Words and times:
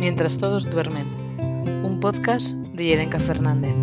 Mientras 0.00 0.38
todos 0.38 0.70
duermen, 0.70 1.04
un 1.84 1.98
podcast 2.00 2.50
de 2.50 2.84
Yerenka 2.84 3.18
Fernández. 3.18 3.74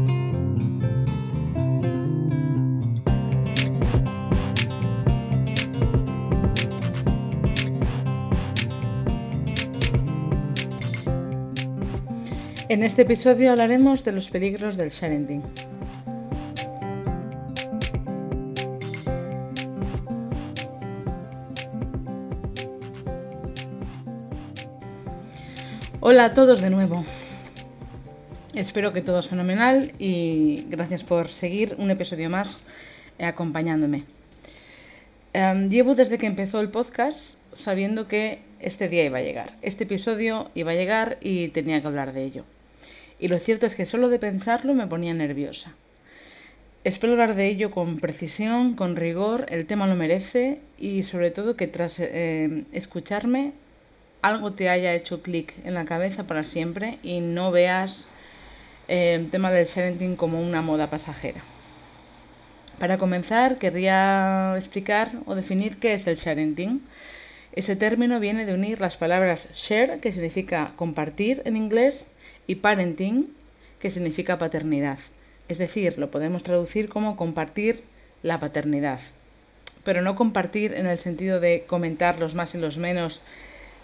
En 12.69 12.83
este 12.83 13.01
episodio 13.01 13.51
hablaremos 13.51 14.03
de 14.05 14.13
los 14.13 14.29
peligros 14.29 14.77
del 14.77 14.91
sharenting. 14.91 15.43
Hola 26.07 26.25
a 26.25 26.33
todos 26.35 26.61
de 26.61 26.69
nuevo. 26.69 27.03
Espero 28.53 28.93
que 28.93 29.01
todo 29.01 29.17
es 29.17 29.27
fenomenal 29.27 29.91
y 29.97 30.63
gracias 30.69 31.03
por 31.03 31.29
seguir 31.29 31.73
un 31.79 31.89
episodio 31.89 32.29
más 32.29 32.63
eh, 33.17 33.25
acompañándome. 33.25 34.03
Em, 35.33 35.67
llevo 35.67 35.95
desde 35.95 36.19
que 36.19 36.27
empezó 36.27 36.59
el 36.59 36.69
podcast 36.69 37.39
sabiendo 37.53 38.07
que 38.07 38.43
este 38.59 38.87
día 38.87 39.03
iba 39.03 39.17
a 39.17 39.23
llegar, 39.23 39.53
este 39.63 39.85
episodio 39.85 40.51
iba 40.53 40.73
a 40.73 40.75
llegar 40.75 41.17
y 41.21 41.47
tenía 41.47 41.81
que 41.81 41.87
hablar 41.87 42.13
de 42.13 42.23
ello. 42.23 42.43
Y 43.19 43.27
lo 43.27 43.39
cierto 43.39 43.65
es 43.65 43.73
que 43.73 43.87
solo 43.87 44.07
de 44.09 44.19
pensarlo 44.19 44.75
me 44.75 44.85
ponía 44.85 45.15
nerviosa. 45.15 45.73
Espero 46.83 47.13
hablar 47.13 47.33
de 47.33 47.47
ello 47.47 47.71
con 47.71 47.97
precisión, 47.97 48.75
con 48.75 48.95
rigor, 48.95 49.47
el 49.49 49.65
tema 49.65 49.87
lo 49.87 49.95
merece 49.95 50.59
y 50.77 51.01
sobre 51.01 51.31
todo 51.31 51.55
que 51.55 51.65
tras 51.65 51.95
eh, 51.97 52.65
escucharme 52.73 53.53
algo 54.27 54.53
te 54.53 54.69
haya 54.69 54.93
hecho 54.93 55.21
clic 55.21 55.53
en 55.65 55.73
la 55.75 55.85
cabeza 55.85 56.23
para 56.23 56.43
siempre 56.43 56.97
y 57.03 57.21
no 57.21 57.51
veas 57.51 58.05
eh, 58.87 59.13
el 59.15 59.29
tema 59.29 59.51
del 59.51 59.67
sharenting 59.67 60.15
como 60.15 60.41
una 60.41 60.61
moda 60.61 60.89
pasajera. 60.89 61.41
Para 62.79 62.97
comenzar, 62.97 63.57
querría 63.57 64.53
explicar 64.57 65.11
o 65.25 65.35
definir 65.35 65.77
qué 65.77 65.93
es 65.93 66.07
el 66.07 66.17
sharenting. 66.17 66.81
Ese 67.53 67.75
término 67.75 68.19
viene 68.19 68.45
de 68.45 68.53
unir 68.53 68.81
las 68.81 68.97
palabras 68.97 69.47
share, 69.53 69.99
que 70.01 70.11
significa 70.11 70.73
compartir 70.75 71.41
en 71.45 71.55
inglés, 71.55 72.07
y 72.47 72.55
parenting, 72.55 73.29
que 73.79 73.91
significa 73.91 74.37
paternidad. 74.37 74.99
Es 75.47 75.57
decir, 75.57 75.97
lo 75.97 76.11
podemos 76.11 76.43
traducir 76.43 76.89
como 76.89 77.15
compartir 77.15 77.83
la 78.23 78.39
paternidad. 78.39 78.99
Pero 79.83 80.01
no 80.01 80.15
compartir 80.15 80.73
en 80.73 80.87
el 80.87 80.97
sentido 80.97 81.39
de 81.39 81.63
comentar 81.65 82.19
los 82.19 82.35
más 82.35 82.55
y 82.55 82.57
los 82.57 82.77
menos 82.77 83.21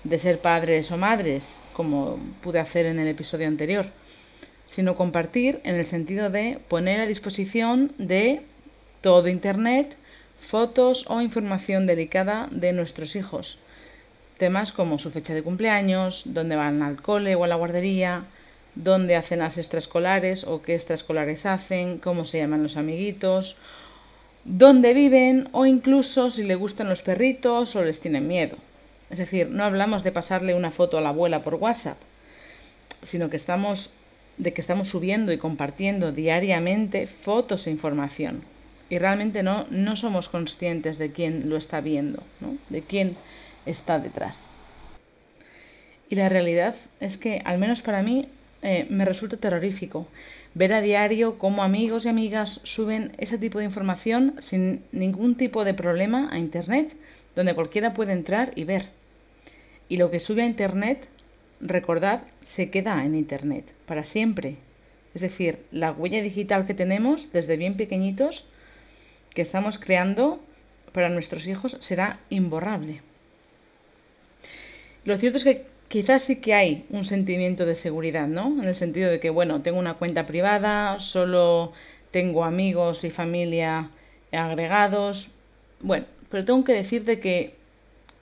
de 0.04 0.20
ser 0.20 0.40
padres 0.40 0.92
o 0.92 0.98
madres, 0.98 1.58
como 1.74 2.18
pude 2.42 2.60
hacer 2.60 2.86
en 2.86 3.00
el 3.00 3.08
episodio 3.08 3.48
anterior, 3.48 3.88
sino 4.68 4.96
compartir 4.96 5.60
en 5.64 5.76
el 5.76 5.86
sentido 5.86 6.30
de 6.30 6.60
poner 6.68 7.00
a 7.02 7.06
disposición 7.06 7.94
de 7.98 8.42
todo 9.02 9.28
Internet 9.28 9.96
fotos 10.42 11.06
o 11.08 11.22
información 11.22 11.86
delicada 11.86 12.48
de 12.52 12.74
nuestros 12.74 13.16
hijos. 13.16 13.60
Temas 14.38 14.72
como 14.72 14.98
su 14.98 15.12
fecha 15.12 15.34
de 15.34 15.44
cumpleaños, 15.44 16.24
dónde 16.26 16.56
van 16.56 16.82
al 16.82 17.02
cole 17.02 17.36
o 17.36 17.44
a 17.44 17.48
la 17.48 17.56
guardería, 17.56 18.24
dónde 18.76 19.16
hacen 19.16 19.40
las 19.40 19.58
extraescolares 19.58 20.44
o 20.46 20.62
qué 20.62 20.76
extraescolares 20.76 21.46
hacen, 21.46 22.00
cómo 22.00 22.26
se 22.26 22.40
llaman 22.40 22.64
los 22.64 22.76
amiguitos, 22.76 23.56
dónde 24.46 24.94
viven 24.94 25.50
o 25.52 25.66
incluso 25.66 26.32
si 26.32 26.44
le 26.44 26.56
gustan 26.56 26.90
los 26.90 27.04
perritos 27.04 27.76
o 27.76 27.84
les 27.84 28.00
tienen 28.00 28.28
miedo. 28.28 28.58
Es 29.12 29.18
decir, 29.18 29.50
no 29.50 29.64
hablamos 29.64 30.04
de 30.04 30.12
pasarle 30.12 30.56
una 30.56 30.72
foto 30.72 30.98
a 30.98 31.02
la 31.02 31.10
abuela 31.10 31.44
por 31.44 31.56
WhatsApp, 31.56 31.98
sino 33.04 33.30
que 33.30 33.36
estamos 33.36 33.90
de 34.38 34.54
que 34.54 34.62
estamos 34.62 34.88
subiendo 34.88 35.32
y 35.32 35.38
compartiendo 35.38 36.12
diariamente 36.12 37.06
fotos 37.06 37.68
e 37.68 37.72
información. 37.72 38.42
Y 38.90 38.98
realmente 38.98 39.44
no, 39.44 39.68
no 39.70 39.96
somos 39.96 40.30
conscientes 40.30 40.98
de 40.98 41.12
quién 41.12 41.50
lo 41.50 41.58
está 41.58 41.80
viendo, 41.80 42.24
¿no? 42.40 42.58
de 42.70 42.82
quién 42.82 43.18
está 43.66 44.00
detrás. 44.00 44.48
Y 46.10 46.16
la 46.16 46.28
realidad 46.28 46.76
es 47.00 47.18
que, 47.18 47.42
al 47.46 47.58
menos 47.58 47.82
para 47.82 48.02
mí, 48.02 48.28
eh, 48.64 48.86
me 48.90 49.06
resulta 49.06 49.38
terrorífico 49.38 50.08
ver 50.54 50.74
a 50.74 50.82
diario 50.82 51.38
cómo 51.38 51.64
amigos 51.64 52.06
y 52.06 52.10
amigas 52.10 52.60
suben 52.64 53.14
ese 53.18 53.38
tipo 53.38 53.60
de 53.60 53.66
información 53.66 54.36
sin 54.42 54.84
ningún 54.92 55.36
tipo 55.36 55.64
de 55.64 55.74
problema 55.74 56.30
a 56.32 56.40
Internet, 56.40 56.94
donde 57.36 57.56
cualquiera 57.56 57.94
puede 57.94 58.12
entrar 58.12 58.52
y 58.56 58.66
ver. 58.66 58.90
Y 59.92 59.98
lo 59.98 60.10
que 60.10 60.22
sube 60.22 60.44
a 60.44 60.46
Internet, 60.46 61.10
recordad, 61.60 62.22
se 62.44 62.70
queda 62.70 63.04
en 63.04 63.14
Internet 63.14 63.74
para 63.86 64.06
siempre. 64.06 64.56
Es 65.14 65.20
decir, 65.20 65.66
la 65.74 65.92
huella 65.92 66.22
digital 66.22 66.66
que 66.66 66.74
tenemos 66.74 67.34
desde 67.34 67.58
bien 67.58 67.76
pequeñitos, 67.76 68.46
que 69.36 69.42
estamos 69.42 69.78
creando 69.78 70.40
para 70.94 71.10
nuestros 71.10 71.46
hijos, 71.46 71.76
será 71.82 72.22
imborrable. 72.30 73.02
Lo 75.04 75.18
cierto 75.18 75.40
es 75.40 75.44
que 75.44 75.66
quizás 75.90 76.24
sí 76.24 76.38
que 76.38 76.54
hay 76.54 76.86
un 76.90 77.04
sentimiento 77.04 77.66
de 77.66 77.76
seguridad, 77.76 78.30
¿no? 78.30 78.62
En 78.62 78.70
el 78.70 78.76
sentido 78.76 79.12
de 79.12 79.20
que, 79.20 79.30
bueno, 79.30 79.62
tengo 79.62 79.78
una 79.78 79.96
cuenta 79.96 80.26
privada, 80.26 81.02
solo 81.02 81.74
tengo 82.12 82.46
amigos 82.46 83.04
y 83.04 83.10
familia 83.10 83.90
agregados. 84.32 85.28
Bueno, 85.82 86.06
pero 86.30 86.46
tengo 86.46 86.64
que 86.64 86.72
decirte 86.72 87.20
que 87.20 87.56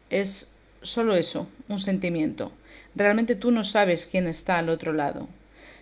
es 0.09 0.47
solo 0.81 1.15
eso, 1.15 1.47
un 1.67 1.79
sentimiento. 1.79 2.51
Realmente 2.95 3.35
tú 3.35 3.51
no 3.51 3.63
sabes 3.63 4.07
quién 4.09 4.27
está 4.27 4.57
al 4.57 4.69
otro 4.69 4.93
lado. 4.93 5.27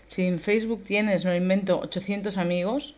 Si 0.08 0.24
en 0.24 0.40
Facebook 0.40 0.84
tienes, 0.84 1.26
no 1.26 1.36
invento, 1.36 1.80
800 1.80 2.38
amigos, 2.38 2.96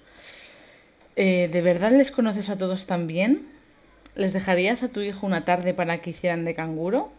eh, 1.15 1.49
¿de 1.51 1.61
verdad 1.61 1.91
les 1.91 2.11
conoces 2.11 2.49
a 2.49 2.57
todos 2.57 2.85
tan 2.85 3.07
bien? 3.07 3.47
¿Les 4.15 4.33
dejarías 4.33 4.83
a 4.83 4.89
tu 4.89 5.01
hijo 5.01 5.25
una 5.25 5.45
tarde 5.45 5.73
para 5.73 6.01
que 6.01 6.11
hicieran 6.11 6.45
de 6.45 6.55
canguro? 6.55 7.11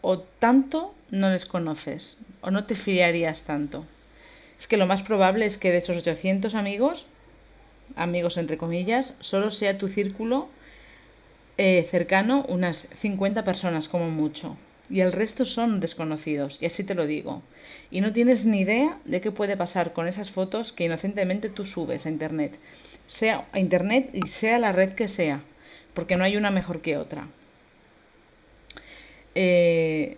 ¿O 0.00 0.18
tanto 0.18 0.94
no 1.10 1.30
les 1.30 1.46
conoces? 1.46 2.16
¿O 2.40 2.50
no 2.50 2.64
te 2.64 2.74
fiarías 2.74 3.42
tanto? 3.42 3.84
Es 4.58 4.66
que 4.66 4.76
lo 4.76 4.86
más 4.86 5.02
probable 5.02 5.46
es 5.46 5.56
que 5.56 5.70
de 5.70 5.78
esos 5.78 5.96
800 5.96 6.54
amigos, 6.54 7.06
amigos 7.96 8.36
entre 8.36 8.58
comillas, 8.58 9.12
solo 9.20 9.50
sea 9.50 9.78
tu 9.78 9.88
círculo 9.88 10.48
eh, 11.58 11.86
cercano 11.90 12.46
unas 12.48 12.86
50 12.96 13.44
personas 13.44 13.88
como 13.88 14.10
mucho. 14.10 14.56
Y 14.90 15.00
el 15.00 15.12
resto 15.12 15.44
son 15.44 15.80
desconocidos, 15.80 16.56
y 16.62 16.66
así 16.66 16.82
te 16.82 16.94
lo 16.94 17.04
digo. 17.04 17.42
Y 17.90 18.00
no 18.00 18.12
tienes 18.12 18.46
ni 18.46 18.60
idea 18.60 18.98
de 19.04 19.20
qué 19.20 19.30
puede 19.30 19.56
pasar 19.56 19.92
con 19.92 20.08
esas 20.08 20.30
fotos 20.30 20.72
que 20.72 20.84
inocentemente 20.84 21.50
tú 21.50 21.66
subes 21.66 22.06
a 22.06 22.10
Internet. 22.10 22.58
Sea 23.06 23.46
a 23.52 23.58
Internet 23.58 24.10
y 24.14 24.28
sea 24.28 24.58
la 24.58 24.72
red 24.72 24.94
que 24.94 25.08
sea, 25.08 25.42
porque 25.92 26.16
no 26.16 26.24
hay 26.24 26.36
una 26.36 26.50
mejor 26.50 26.80
que 26.80 26.96
otra. 26.96 27.28
Eh, 29.34 30.16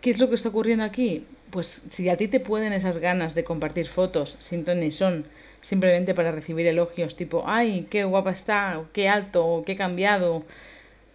¿Qué 0.00 0.10
es 0.10 0.18
lo 0.18 0.28
que 0.28 0.34
está 0.34 0.48
ocurriendo 0.48 0.84
aquí? 0.84 1.26
Pues 1.50 1.82
si 1.90 2.08
a 2.08 2.16
ti 2.16 2.26
te 2.26 2.40
pueden 2.40 2.72
esas 2.72 2.98
ganas 2.98 3.34
de 3.34 3.44
compartir 3.44 3.86
fotos 3.86 4.36
sin 4.40 4.64
ton 4.64 4.90
son, 4.92 5.26
simplemente 5.62 6.14
para 6.14 6.32
recibir 6.32 6.66
elogios 6.66 7.16
tipo, 7.16 7.44
ay, 7.46 7.86
qué 7.90 8.04
guapa 8.04 8.30
está, 8.30 8.82
qué 8.92 9.08
alto, 9.08 9.62
qué 9.66 9.76
cambiado. 9.76 10.44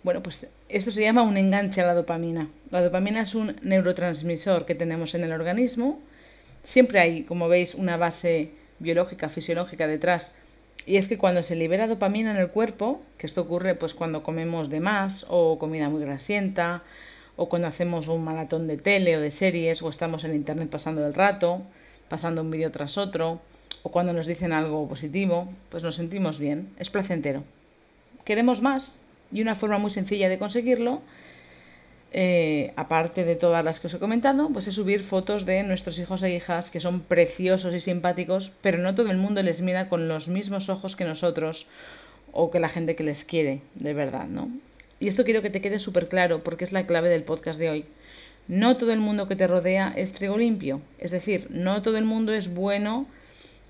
Bueno, 0.03 0.21
pues 0.21 0.47
esto 0.69 0.91
se 0.91 1.01
llama 1.01 1.21
un 1.21 1.37
enganche 1.37 1.81
a 1.81 1.85
la 1.85 1.93
dopamina. 1.93 2.49
La 2.71 2.81
dopamina 2.81 3.21
es 3.21 3.35
un 3.35 3.55
neurotransmisor 3.61 4.65
que 4.65 4.75
tenemos 4.75 5.15
en 5.15 5.23
el 5.23 5.31
organismo. 5.31 5.99
Siempre 6.63 6.99
hay, 6.99 7.23
como 7.23 7.47
veis, 7.47 7.75
una 7.75 7.97
base 7.97 8.51
biológica, 8.79 9.29
fisiológica 9.29 9.87
detrás. 9.87 10.31
Y 10.85 10.97
es 10.97 11.07
que 11.07 11.17
cuando 11.17 11.43
se 11.43 11.55
libera 11.55 11.87
dopamina 11.87 12.31
en 12.31 12.37
el 12.37 12.49
cuerpo, 12.49 13.01
que 13.17 13.27
esto 13.27 13.41
ocurre 13.41 13.75
pues 13.75 13.93
cuando 13.93 14.23
comemos 14.23 14.69
de 14.69 14.81
más 14.81 15.25
o 15.29 15.57
comida 15.57 15.89
muy 15.89 16.01
grasienta, 16.01 16.83
o 17.35 17.49
cuando 17.49 17.67
hacemos 17.67 18.07
un 18.07 18.23
maratón 18.23 18.67
de 18.67 18.77
tele 18.77 19.17
o 19.17 19.21
de 19.21 19.31
series, 19.31 19.81
o 19.81 19.89
estamos 19.89 20.23
en 20.23 20.35
internet 20.35 20.69
pasando 20.69 21.05
el 21.05 21.13
rato, 21.13 21.61
pasando 22.09 22.41
un 22.41 22.51
vídeo 22.51 22.71
tras 22.71 22.97
otro, 22.97 23.39
o 23.81 23.91
cuando 23.91 24.13
nos 24.13 24.27
dicen 24.27 24.53
algo 24.53 24.87
positivo, 24.87 25.49
pues 25.69 25.83
nos 25.83 25.95
sentimos 25.95 26.39
bien, 26.39 26.69
es 26.77 26.89
placentero. 26.89 27.43
Queremos 28.25 28.61
más 28.61 28.93
y 29.31 29.41
una 29.41 29.55
forma 29.55 29.77
muy 29.79 29.91
sencilla 29.91 30.29
de 30.29 30.37
conseguirlo, 30.37 31.01
eh, 32.15 32.73
aparte 32.75 33.25
de 33.25 33.35
todas 33.35 33.65
las 33.65 33.79
que 33.79 33.87
os 33.87 33.93
he 33.95 33.99
comentado, 33.99 34.49
pues 34.53 34.67
es 34.67 34.75
subir 34.75 35.03
fotos 35.03 35.47
de 35.47 35.63
nuestros 35.63 35.97
hijos 35.97 36.21
e 36.21 36.29
hijas 36.29 36.69
que 36.69 36.79
son 36.79 37.01
preciosos 37.01 37.73
y 37.73 37.79
simpáticos, 37.79 38.51
pero 38.61 38.77
no 38.77 38.93
todo 38.93 39.09
el 39.09 39.17
mundo 39.17 39.41
les 39.41 39.61
mira 39.61 39.89
con 39.89 40.07
los 40.07 40.27
mismos 40.27 40.69
ojos 40.69 40.95
que 40.95 41.05
nosotros 41.05 41.65
o 42.31 42.51
que 42.51 42.59
la 42.59 42.69
gente 42.69 42.95
que 42.95 43.03
les 43.03 43.25
quiere, 43.25 43.61
de 43.73 43.95
verdad, 43.95 44.27
¿no? 44.27 44.51
Y 44.99 45.07
esto 45.07 45.23
quiero 45.23 45.41
que 45.41 45.49
te 45.49 45.59
quede 45.59 45.79
súper 45.79 46.07
claro 46.07 46.43
porque 46.43 46.63
es 46.63 46.71
la 46.71 46.85
clave 46.85 47.09
del 47.09 47.23
podcast 47.23 47.59
de 47.59 47.71
hoy. 47.71 47.85
No 48.47 48.77
todo 48.77 48.93
el 48.93 48.99
mundo 48.99 49.27
que 49.27 49.35
te 49.35 49.47
rodea 49.47 49.91
es 49.95 50.13
trigo 50.13 50.37
limpio, 50.37 50.81
es 50.99 51.09
decir, 51.09 51.47
no 51.49 51.81
todo 51.81 51.97
el 51.97 52.05
mundo 52.05 52.31
es 52.33 52.53
bueno 52.53 53.07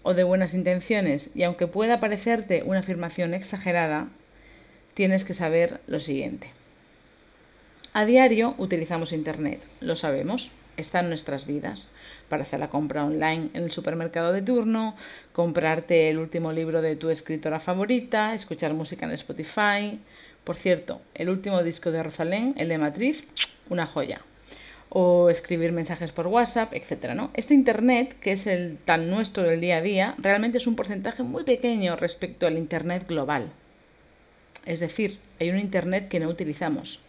o 0.04 0.14
de 0.14 0.24
buenas 0.24 0.54
intenciones, 0.54 1.32
y 1.34 1.44
aunque 1.44 1.68
pueda 1.68 2.00
parecerte 2.00 2.64
una 2.64 2.80
afirmación 2.80 3.34
exagerada, 3.34 4.10
tienes 4.94 5.26
que 5.26 5.34
saber 5.34 5.80
lo 5.88 6.00
siguiente. 6.00 6.52
A 7.94 8.06
diario 8.06 8.56
utilizamos 8.58 9.14
Internet, 9.14 9.62
lo 9.80 9.96
sabemos. 9.96 10.52
está 10.78 11.02
en 11.02 11.10
nuestras 11.10 11.46
vidas. 11.46 11.88
Para 12.30 12.44
hacer 12.44 12.60
la 12.60 12.70
compra 12.70 13.06
online 13.06 13.50
en 13.54 13.64
el 13.64 13.72
supermercado 13.72 14.34
de 14.34 14.42
turno, 14.42 14.96
comprarte 15.32 16.10
el 16.10 16.18
último 16.18 16.52
libro 16.52 16.82
de 16.82 16.96
tu 16.96 17.10
escritora 17.10 17.60
favorita, 17.60 18.34
escuchar 18.34 18.74
música 18.74 19.06
en 19.06 19.12
Spotify. 19.12 20.00
Por 20.44 20.56
cierto, 20.56 21.02
el 21.14 21.30
último 21.30 21.62
disco 21.62 21.92
de 21.92 22.02
Rosalén, 22.02 22.56
el 22.58 22.70
de 22.70 22.80
Matriz, 22.80 23.24
una 23.70 23.86
joya. 23.86 24.22
O 24.96 25.32
escribir 25.32 25.72
mensajes 25.72 26.12
por 26.12 26.28
WhatsApp, 26.28 26.72
etc. 26.74 27.14
¿no? 27.16 27.32
Este 27.34 27.56
Internet, 27.56 28.16
que 28.22 28.32
es 28.32 28.46
el 28.46 28.78
tan 28.78 29.10
nuestro 29.10 29.42
del 29.42 29.60
día 29.60 29.78
a 29.78 29.82
día, 29.82 30.14
realmente 30.20 30.60
es 30.60 30.68
un 30.68 30.76
porcentaje 30.76 31.24
muy 31.24 31.44
pequeño 31.44 31.96
respecto 31.96 32.46
al 32.46 32.60
Internet 32.60 33.08
global. 33.08 33.52
Es 34.66 34.80
decir, 34.80 35.18
hay 35.40 35.50
un 35.50 35.60
Internet 35.60 36.10
que 36.10 36.20
no 36.20 36.30
utilizamos. 36.30 37.00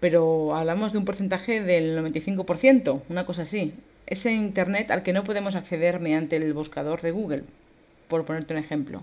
Pero 0.00 0.56
hablamos 0.56 0.92
de 0.92 0.98
un 0.98 1.04
porcentaje 1.04 1.62
del 1.62 1.96
95%, 1.98 3.02
una 3.08 3.26
cosa 3.26 3.42
así. 3.42 3.74
Ese 4.06 4.32
Internet 4.32 4.90
al 4.90 5.02
que 5.02 5.12
no 5.12 5.24
podemos 5.24 5.54
acceder 5.54 6.00
mediante 6.00 6.36
el 6.36 6.52
buscador 6.54 7.02
de 7.02 7.12
Google, 7.12 7.44
por 8.08 8.24
ponerte 8.24 8.54
un 8.54 8.58
ejemplo. 8.58 9.02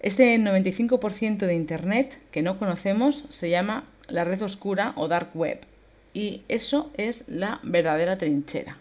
Este 0.00 0.36
95% 0.38 1.38
de 1.38 1.54
Internet 1.54 2.18
que 2.30 2.42
no 2.42 2.58
conocemos 2.58 3.24
se 3.30 3.50
llama 3.50 3.84
la 4.08 4.24
red 4.24 4.42
oscura 4.42 4.92
o 4.96 5.08
dark 5.08 5.30
web. 5.34 5.60
Y 6.18 6.42
eso 6.48 6.90
es 6.96 7.22
la 7.28 7.60
verdadera 7.62 8.18
trinchera. 8.18 8.78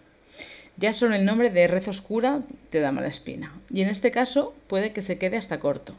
Ya 0.76 0.94
solo 0.94 1.14
el 1.14 1.24
nombre 1.24 1.52
de 1.52 1.68
red 1.68 1.88
oscura 1.88 2.42
te 2.72 2.80
da 2.80 2.92
mala 2.92 3.10
espina. 3.10 3.54
Y 3.70 3.82
en 3.82 3.90
este 3.90 4.10
caso 4.10 4.56
puede 4.66 4.92
que 4.92 5.04
se 5.04 5.20
quede 5.20 5.38
hasta 5.38 5.60
corto. 5.60 5.94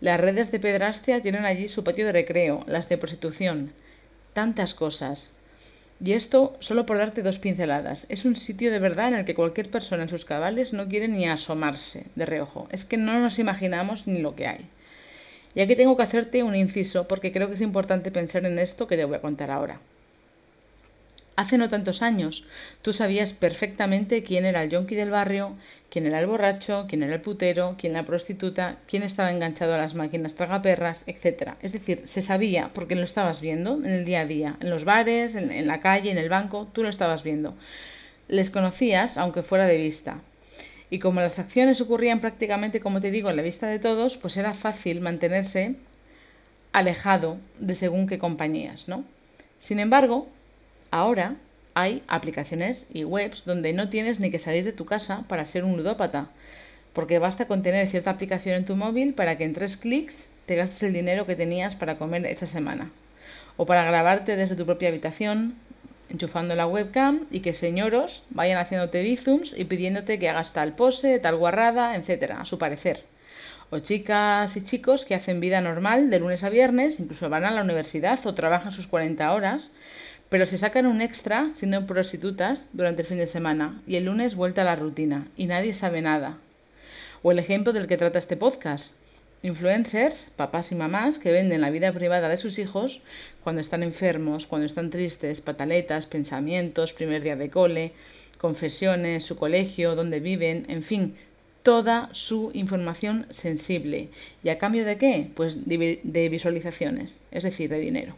Las 0.00 0.20
redes 0.20 0.52
de 0.52 0.60
pedrastia 0.60 1.20
tienen 1.20 1.44
allí 1.44 1.68
su 1.68 1.82
patio 1.82 2.06
de 2.06 2.12
recreo, 2.12 2.62
las 2.68 2.88
de 2.88 2.98
prostitución, 2.98 3.72
tantas 4.32 4.72
cosas. 4.72 5.32
Y 6.00 6.12
esto 6.12 6.56
solo 6.60 6.86
por 6.86 6.98
darte 6.98 7.24
dos 7.24 7.40
pinceladas. 7.40 8.06
Es 8.08 8.24
un 8.24 8.36
sitio 8.36 8.70
de 8.70 8.78
verdad 8.78 9.08
en 9.08 9.14
el 9.14 9.24
que 9.24 9.34
cualquier 9.34 9.72
persona 9.72 10.04
en 10.04 10.08
sus 10.08 10.24
cabales 10.24 10.72
no 10.72 10.86
quiere 10.86 11.08
ni 11.08 11.28
asomarse 11.28 12.04
de 12.14 12.26
reojo. 12.26 12.68
Es 12.70 12.84
que 12.84 12.96
no 12.96 13.18
nos 13.18 13.40
imaginamos 13.40 14.06
ni 14.06 14.20
lo 14.20 14.36
que 14.36 14.46
hay. 14.46 14.68
Y 15.52 15.62
aquí 15.62 15.74
tengo 15.74 15.96
que 15.96 16.04
hacerte 16.04 16.44
un 16.44 16.54
inciso 16.54 17.08
porque 17.08 17.32
creo 17.32 17.48
que 17.48 17.54
es 17.54 17.60
importante 17.60 18.12
pensar 18.12 18.46
en 18.46 18.60
esto 18.60 18.86
que 18.86 18.96
te 18.96 19.04
voy 19.04 19.16
a 19.16 19.20
contar 19.20 19.50
ahora. 19.50 19.80
Hace 21.40 21.56
no 21.56 21.70
tantos 21.70 22.02
años, 22.02 22.44
tú 22.82 22.92
sabías 22.92 23.32
perfectamente 23.32 24.22
quién 24.22 24.44
era 24.44 24.62
el 24.62 24.68
yonki 24.68 24.94
del 24.94 25.08
barrio, 25.08 25.54
quién 25.88 26.04
era 26.04 26.20
el 26.20 26.26
borracho, 26.26 26.84
quién 26.86 27.02
era 27.02 27.14
el 27.14 27.22
putero, 27.22 27.76
quién 27.78 27.94
la 27.94 28.02
prostituta, 28.02 28.76
quién 28.86 29.02
estaba 29.02 29.32
enganchado 29.32 29.72
a 29.72 29.78
las 29.78 29.94
máquinas 29.94 30.34
tragaperras, 30.34 31.02
etc. 31.06 31.52
Es 31.62 31.72
decir, 31.72 32.02
se 32.04 32.20
sabía 32.20 32.72
porque 32.74 32.94
lo 32.94 33.04
estabas 33.04 33.40
viendo 33.40 33.76
en 33.76 33.86
el 33.86 34.04
día 34.04 34.20
a 34.20 34.26
día, 34.26 34.58
en 34.60 34.68
los 34.68 34.84
bares, 34.84 35.34
en, 35.34 35.50
en 35.50 35.66
la 35.66 35.80
calle, 35.80 36.10
en 36.10 36.18
el 36.18 36.28
banco, 36.28 36.68
tú 36.74 36.82
lo 36.82 36.90
estabas 36.90 37.22
viendo. 37.22 37.54
Les 38.28 38.50
conocías, 38.50 39.16
aunque 39.16 39.42
fuera 39.42 39.66
de 39.66 39.78
vista. 39.78 40.18
Y 40.90 40.98
como 40.98 41.22
las 41.22 41.38
acciones 41.38 41.80
ocurrían 41.80 42.20
prácticamente, 42.20 42.80
como 42.80 43.00
te 43.00 43.10
digo, 43.10 43.30
en 43.30 43.36
la 43.36 43.42
vista 43.42 43.66
de 43.66 43.78
todos, 43.78 44.18
pues 44.18 44.36
era 44.36 44.52
fácil 44.52 45.00
mantenerse 45.00 45.76
alejado 46.74 47.38
de 47.58 47.76
según 47.76 48.06
qué 48.06 48.18
compañías, 48.18 48.88
¿no? 48.88 49.04
Sin 49.58 49.80
embargo, 49.80 50.28
Ahora 50.90 51.36
hay 51.74 52.02
aplicaciones 52.08 52.86
y 52.92 53.04
webs 53.04 53.44
donde 53.44 53.72
no 53.72 53.88
tienes 53.88 54.18
ni 54.18 54.30
que 54.30 54.38
salir 54.38 54.64
de 54.64 54.72
tu 54.72 54.86
casa 54.86 55.24
para 55.28 55.46
ser 55.46 55.64
un 55.64 55.76
ludópata, 55.76 56.28
porque 56.92 57.18
basta 57.18 57.46
con 57.46 57.62
tener 57.62 57.88
cierta 57.88 58.10
aplicación 58.10 58.56
en 58.56 58.64
tu 58.64 58.76
móvil 58.76 59.14
para 59.14 59.38
que 59.38 59.44
en 59.44 59.54
tres 59.54 59.76
clics 59.76 60.28
te 60.46 60.56
gastes 60.56 60.82
el 60.82 60.92
dinero 60.92 61.26
que 61.26 61.36
tenías 61.36 61.76
para 61.76 61.96
comer 61.96 62.26
esa 62.26 62.46
semana, 62.46 62.90
o 63.56 63.66
para 63.66 63.84
grabarte 63.84 64.34
desde 64.34 64.56
tu 64.56 64.66
propia 64.66 64.88
habitación, 64.88 65.54
enchufando 66.08 66.56
la 66.56 66.66
webcam 66.66 67.26
y 67.30 67.38
que 67.38 67.54
señoros 67.54 68.24
vayan 68.30 68.58
haciéndote 68.58 69.02
bizums 69.02 69.54
y 69.56 69.64
pidiéndote 69.64 70.18
que 70.18 70.28
hagas 70.28 70.52
tal 70.52 70.74
pose, 70.74 71.20
tal 71.20 71.36
guarrada, 71.36 71.94
etcétera, 71.94 72.40
a 72.40 72.44
su 72.44 72.58
parecer. 72.58 73.04
O 73.70 73.78
chicas 73.78 74.56
y 74.56 74.64
chicos 74.64 75.04
que 75.04 75.14
hacen 75.14 75.38
vida 75.38 75.60
normal 75.60 76.10
de 76.10 76.18
lunes 76.18 76.42
a 76.42 76.48
viernes, 76.48 76.98
incluso 76.98 77.28
van 77.30 77.44
a 77.44 77.52
la 77.52 77.62
universidad 77.62 78.18
o 78.26 78.34
trabajan 78.34 78.72
sus 78.72 78.88
40 78.88 79.32
horas, 79.32 79.70
pero 80.30 80.46
se 80.46 80.56
sacan 80.56 80.86
un 80.86 81.02
extra 81.02 81.50
siendo 81.58 81.86
prostitutas 81.86 82.66
durante 82.72 83.02
el 83.02 83.08
fin 83.08 83.18
de 83.18 83.26
semana 83.26 83.82
y 83.86 83.96
el 83.96 84.04
lunes 84.04 84.36
vuelta 84.36 84.62
a 84.62 84.64
la 84.64 84.76
rutina 84.76 85.26
y 85.36 85.46
nadie 85.46 85.74
sabe 85.74 86.00
nada. 86.00 86.38
O 87.22 87.32
el 87.32 87.38
ejemplo 87.38 87.74
del 87.74 87.88
que 87.88 87.98
trata 87.98 88.18
este 88.18 88.36
podcast. 88.36 88.94
Influencers, 89.42 90.28
papás 90.36 90.70
y 90.70 90.74
mamás 90.74 91.18
que 91.18 91.32
venden 91.32 91.62
la 91.62 91.70
vida 91.70 91.92
privada 91.92 92.28
de 92.28 92.36
sus 92.36 92.58
hijos 92.58 93.02
cuando 93.42 93.60
están 93.60 93.82
enfermos, 93.82 94.46
cuando 94.46 94.66
están 94.66 94.90
tristes, 94.90 95.40
pataletas, 95.40 96.06
pensamientos, 96.06 96.92
primer 96.92 97.22
día 97.22 97.36
de 97.36 97.50
cole, 97.50 97.92
confesiones, 98.38 99.24
su 99.24 99.36
colegio, 99.36 99.96
dónde 99.96 100.20
viven, 100.20 100.66
en 100.68 100.82
fin, 100.82 101.16
toda 101.62 102.08
su 102.12 102.50
información 102.54 103.26
sensible. 103.30 104.10
¿Y 104.44 104.50
a 104.50 104.58
cambio 104.58 104.84
de 104.84 104.96
qué? 104.96 105.30
Pues 105.34 105.66
de 105.66 106.28
visualizaciones, 106.30 107.18
es 107.30 107.42
decir, 107.42 107.68
de 107.70 107.80
dinero. 107.80 108.14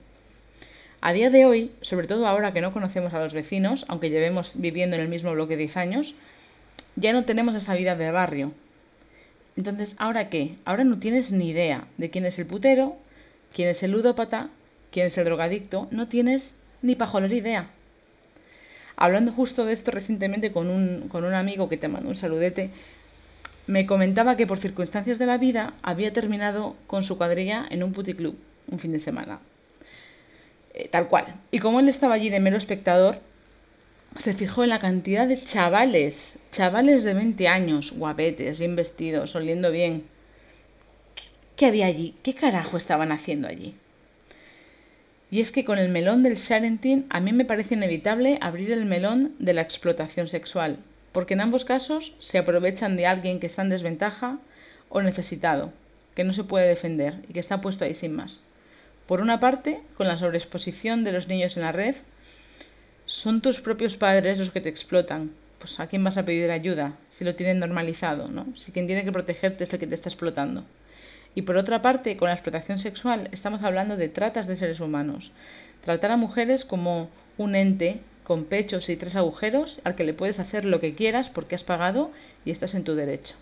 A 1.04 1.12
día 1.12 1.30
de 1.30 1.44
hoy, 1.46 1.72
sobre 1.80 2.06
todo 2.06 2.28
ahora 2.28 2.52
que 2.52 2.60
no 2.60 2.72
conocemos 2.72 3.12
a 3.12 3.18
los 3.18 3.34
vecinos, 3.34 3.84
aunque 3.88 4.08
llevemos 4.08 4.52
viviendo 4.54 4.94
en 4.94 5.02
el 5.02 5.08
mismo 5.08 5.32
bloque 5.32 5.56
10 5.56 5.76
años, 5.76 6.14
ya 6.94 7.12
no 7.12 7.24
tenemos 7.24 7.56
esa 7.56 7.74
vida 7.74 7.96
de 7.96 8.12
barrio. 8.12 8.52
Entonces, 9.56 9.96
¿ahora 9.98 10.28
qué? 10.28 10.54
Ahora 10.64 10.84
no 10.84 11.00
tienes 11.00 11.32
ni 11.32 11.48
idea 11.48 11.88
de 11.98 12.10
quién 12.10 12.24
es 12.24 12.38
el 12.38 12.46
putero, 12.46 12.94
quién 13.52 13.68
es 13.68 13.82
el 13.82 13.90
ludópata, 13.90 14.50
quién 14.92 15.08
es 15.08 15.18
el 15.18 15.24
drogadicto, 15.24 15.88
no 15.90 16.06
tienes 16.06 16.54
ni 16.82 16.94
pajolera 16.94 17.34
idea. 17.34 17.66
Hablando 18.94 19.32
justo 19.32 19.64
de 19.64 19.72
esto 19.72 19.90
recientemente 19.90 20.52
con 20.52 20.70
un, 20.70 21.08
con 21.08 21.24
un 21.24 21.34
amigo 21.34 21.68
que 21.68 21.78
te 21.78 21.88
mandó 21.88 22.10
un 22.10 22.14
saludete, 22.14 22.70
me 23.66 23.86
comentaba 23.86 24.36
que 24.36 24.46
por 24.46 24.60
circunstancias 24.60 25.18
de 25.18 25.26
la 25.26 25.36
vida 25.36 25.74
había 25.82 26.12
terminado 26.12 26.76
con 26.86 27.02
su 27.02 27.18
cuadrilla 27.18 27.66
en 27.70 27.82
un 27.82 27.92
puticlub 27.92 28.36
un 28.68 28.78
fin 28.78 28.92
de 28.92 29.00
semana. 29.00 29.40
Eh, 30.74 30.88
tal 30.88 31.08
cual. 31.08 31.26
Y 31.50 31.58
como 31.58 31.80
él 31.80 31.88
estaba 31.88 32.14
allí 32.14 32.30
de 32.30 32.40
mero 32.40 32.56
espectador, 32.56 33.18
se 34.18 34.34
fijó 34.34 34.62
en 34.62 34.70
la 34.70 34.78
cantidad 34.78 35.26
de 35.26 35.42
chavales, 35.42 36.38
chavales 36.50 37.04
de 37.04 37.14
20 37.14 37.48
años, 37.48 37.92
guapetes, 37.92 38.58
bien 38.58 38.76
vestidos, 38.76 39.34
oliendo 39.34 39.70
bien. 39.70 40.04
¿Qué 41.56 41.66
había 41.66 41.86
allí? 41.86 42.14
¿Qué 42.22 42.34
carajo 42.34 42.76
estaban 42.76 43.12
haciendo 43.12 43.48
allí? 43.48 43.74
Y 45.30 45.40
es 45.40 45.50
que 45.50 45.64
con 45.64 45.78
el 45.78 45.88
melón 45.88 46.22
del 46.22 46.36
Sharentin 46.36 47.06
a 47.08 47.20
mí 47.20 47.32
me 47.32 47.46
parece 47.46 47.74
inevitable 47.74 48.38
abrir 48.42 48.70
el 48.70 48.84
melón 48.84 49.34
de 49.38 49.54
la 49.54 49.62
explotación 49.62 50.28
sexual, 50.28 50.78
porque 51.12 51.34
en 51.34 51.40
ambos 51.40 51.64
casos 51.64 52.14
se 52.18 52.38
aprovechan 52.38 52.96
de 52.96 53.06
alguien 53.06 53.40
que 53.40 53.46
está 53.46 53.62
en 53.62 53.70
desventaja 53.70 54.38
o 54.90 55.00
necesitado, 55.00 55.72
que 56.14 56.24
no 56.24 56.34
se 56.34 56.44
puede 56.44 56.68
defender 56.68 57.14
y 57.28 57.32
que 57.32 57.40
está 57.40 57.62
puesto 57.62 57.84
ahí 57.84 57.94
sin 57.94 58.14
más. 58.14 58.42
Por 59.06 59.20
una 59.20 59.40
parte, 59.40 59.80
con 59.96 60.08
la 60.08 60.16
sobreexposición 60.16 61.04
de 61.04 61.12
los 61.12 61.28
niños 61.28 61.56
en 61.56 61.62
la 61.62 61.72
red, 61.72 61.96
son 63.06 63.40
tus 63.40 63.60
propios 63.60 63.96
padres 63.96 64.38
los 64.38 64.50
que 64.50 64.60
te 64.60 64.68
explotan. 64.68 65.32
Pues 65.58 65.78
a 65.80 65.86
quién 65.86 66.02
vas 66.02 66.16
a 66.16 66.24
pedir 66.24 66.50
ayuda 66.50 66.94
si 67.08 67.24
lo 67.24 67.34
tienen 67.34 67.58
normalizado, 67.60 68.28
¿no? 68.28 68.46
Si 68.56 68.72
quien 68.72 68.86
tiene 68.86 69.04
que 69.04 69.12
protegerte 69.12 69.64
es 69.64 69.72
el 69.72 69.78
que 69.78 69.86
te 69.86 69.94
está 69.94 70.08
explotando. 70.08 70.64
Y 71.34 71.42
por 71.42 71.56
otra 71.56 71.82
parte, 71.82 72.16
con 72.16 72.28
la 72.28 72.34
explotación 72.34 72.78
sexual 72.78 73.28
estamos 73.32 73.62
hablando 73.62 73.96
de 73.96 74.08
tratas 74.08 74.46
de 74.46 74.56
seres 74.56 74.80
humanos. 74.80 75.30
Tratar 75.84 76.10
a 76.10 76.16
mujeres 76.16 76.64
como 76.64 77.10
un 77.38 77.54
ente 77.54 78.00
con 78.24 78.44
pechos 78.44 78.88
y 78.88 78.96
tres 78.96 79.16
agujeros 79.16 79.80
al 79.84 79.94
que 79.94 80.04
le 80.04 80.14
puedes 80.14 80.38
hacer 80.38 80.64
lo 80.64 80.80
que 80.80 80.94
quieras 80.94 81.30
porque 81.30 81.54
has 81.54 81.64
pagado 81.64 82.10
y 82.44 82.50
estás 82.50 82.74
en 82.74 82.84
tu 82.84 82.94
derecho. 82.94 83.34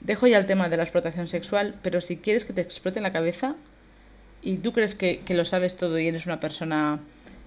Dejo 0.00 0.26
ya 0.26 0.38
el 0.38 0.46
tema 0.46 0.68
de 0.68 0.76
la 0.76 0.84
explotación 0.84 1.28
sexual, 1.28 1.74
pero 1.82 2.00
si 2.00 2.16
quieres 2.16 2.44
que 2.44 2.54
te 2.54 2.62
explote 2.62 3.00
la 3.00 3.12
cabeza, 3.12 3.54
y 4.42 4.56
tú 4.58 4.72
crees 4.72 4.94
que, 4.94 5.22
lo 5.28 5.44
sabes 5.44 5.76
todo 5.76 5.98
y 5.98 6.08
eres 6.08 6.26
una 6.26 6.40
persona 6.40 7.00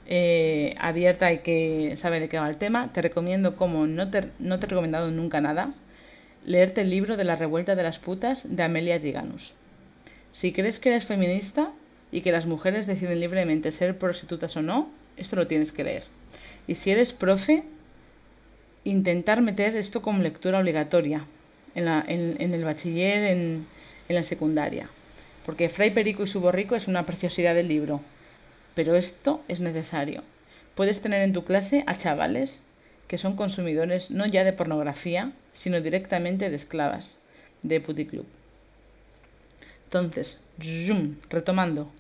eh, 0.08 0.76
abierta 0.80 1.32
y 1.34 1.40
que 1.40 1.96
sabe 1.98 2.20
de 2.20 2.30
qué 2.30 2.40
va 2.40 2.50
el 2.50 2.58
tema, 2.58 2.92
te 2.94 3.02
recomiendo, 3.02 3.56
como 3.56 3.88
no 3.88 4.10
te, 4.10 4.30
no 4.40 4.60
te 4.60 4.66
he 4.66 4.70
recomendado 4.70 5.10
nunca 5.12 5.42
nada, 5.42 5.74
leerte 6.46 6.82
el 6.82 6.90
libro 6.90 7.18
de 7.18 7.24
la 7.24 7.36
revuelta 7.36 7.76
de 7.76 7.84
las 7.84 8.00
putas 8.00 8.44
de 8.56 8.64
Amelia 8.64 9.00
Giganus. 9.00 9.54
Si 10.34 10.52
crees 10.52 10.80
que 10.80 10.90
eres 10.90 11.06
feminista 11.06 11.72
y 12.12 12.22
que 12.22 12.32
las 12.32 12.46
mujeres 12.46 12.86
deciden 12.86 13.20
libremente 13.20 13.72
ser 13.72 13.98
prostitutas 13.98 14.56
o 14.58 14.62
no, 14.62 14.90
esto 15.18 15.36
lo 15.36 15.48
tienes 15.48 15.72
que 15.72 15.84
leer. 15.84 16.04
Y 16.68 16.76
si 16.76 16.92
eres 16.92 17.14
profe, 17.14 17.64
intentar 18.84 19.42
meter 19.42 19.76
esto 19.76 20.02
como 20.02 20.22
lectura 20.22 20.60
obligatoria 20.60 21.26
en, 21.76 21.86
la, 21.86 22.04
en, 22.08 22.36
en 22.40 22.54
el 22.54 22.64
bachiller, 22.64 23.24
en, 23.24 23.66
en 24.10 24.16
la 24.16 24.24
secundaria 24.24 24.90
porque 25.46 25.70
Fray 25.70 25.92
Perico 25.92 26.24
y 26.24 26.28
su 26.28 26.40
borrico 26.40 26.76
es 26.76 26.88
una 26.88 27.06
preciosidad 27.06 27.56
del 27.56 27.68
libro. 27.68 28.02
Pero 28.76 28.96
esto 28.96 29.42
es 29.48 29.60
necesario. 29.60 30.24
Puedes 30.76 31.02
tener 31.02 31.22
en 31.22 31.34
tu 31.34 31.44
clase 31.44 31.84
a 31.86 31.98
chavales 31.98 32.62
que 33.08 33.18
son 33.18 33.36
consumidores 33.36 34.10
no 34.10 34.26
ya 34.26 34.44
de 34.44 34.54
pornografía, 34.54 35.34
sino 35.52 35.82
directamente 35.82 36.50
de 36.50 36.56
esclavas, 36.56 37.16
de 37.62 37.80
puticlub. 37.80 38.26
Entonces, 39.86 40.40
retomando, 41.30 41.92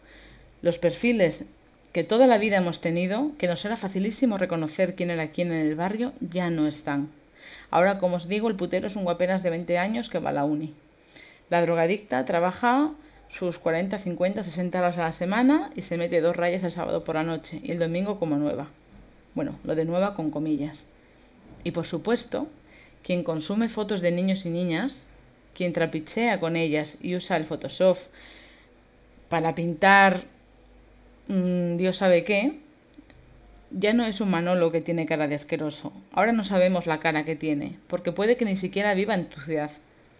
los 0.63 0.79
perfiles 0.79 1.43
que 1.91 2.03
toda 2.03 2.25
la 2.25 2.39
vida 2.39 2.57
hemos 2.57 2.81
tenido, 2.81 3.33
que 3.37 3.47
nos 3.47 3.63
era 3.65 3.77
facilísimo 3.77 4.39
reconocer 4.39 4.95
quién 4.95 5.11
era 5.11 5.27
quién 5.27 5.51
en 5.51 5.67
el 5.67 5.75
barrio, 5.75 6.13
ya 6.19 6.49
no 6.49 6.67
están. 6.67 7.09
Ahora, 7.69 7.99
como 7.99 8.15
os 8.15 8.27
digo, 8.27 8.49
el 8.49 8.55
putero 8.55 8.87
es 8.87 8.95
un 8.95 9.03
guaperas 9.03 9.43
de 9.43 9.51
20 9.51 9.77
años 9.77 10.09
que 10.09 10.17
va 10.17 10.31
a 10.31 10.33
la 10.33 10.45
uni. 10.45 10.73
La 11.51 11.61
drogadicta 11.61 12.25
trabaja 12.25 12.91
sus 13.33 13.57
40, 13.57 13.97
50, 13.97 14.43
60 14.43 14.79
horas 14.79 14.97
a 14.97 15.01
la 15.01 15.13
semana 15.13 15.71
y 15.75 15.81
se 15.81 15.97
mete 15.97 16.21
dos 16.21 16.35
rayas 16.35 16.63
el 16.63 16.71
sábado 16.71 17.03
por 17.03 17.15
la 17.15 17.23
noche 17.23 17.59
y 17.63 17.71
el 17.71 17.79
domingo 17.79 18.19
como 18.19 18.37
nueva. 18.37 18.67
Bueno, 19.33 19.57
lo 19.63 19.73
de 19.75 19.85
nueva 19.85 20.13
con 20.13 20.29
comillas. 20.29 20.85
Y 21.63 21.71
por 21.71 21.85
supuesto, 21.85 22.47
quien 23.03 23.23
consume 23.23 23.69
fotos 23.69 24.01
de 24.01 24.11
niños 24.11 24.45
y 24.45 24.49
niñas, 24.49 25.03
quien 25.55 25.73
trapichea 25.73 26.39
con 26.39 26.55
ellas 26.55 26.95
y 27.01 27.15
usa 27.15 27.37
el 27.37 27.45
Photoshop 27.45 27.97
para 29.29 29.55
pintar 29.55 30.25
mmm, 31.27 31.77
Dios 31.77 31.97
sabe 31.97 32.23
qué, 32.23 32.59
ya 33.71 33.93
no 33.93 34.05
es 34.05 34.21
un 34.21 34.29
Manolo 34.29 34.71
que 34.71 34.81
tiene 34.81 35.07
cara 35.07 35.27
de 35.27 35.35
asqueroso. 35.35 35.91
Ahora 36.11 36.31
no 36.31 36.43
sabemos 36.43 36.85
la 36.85 36.99
cara 36.99 37.25
que 37.25 37.35
tiene, 37.35 37.77
porque 37.87 38.11
puede 38.11 38.37
que 38.37 38.45
ni 38.45 38.57
siquiera 38.57 38.93
viva 38.93 39.15
en 39.15 39.25
tu 39.25 39.41
ciudad 39.41 39.71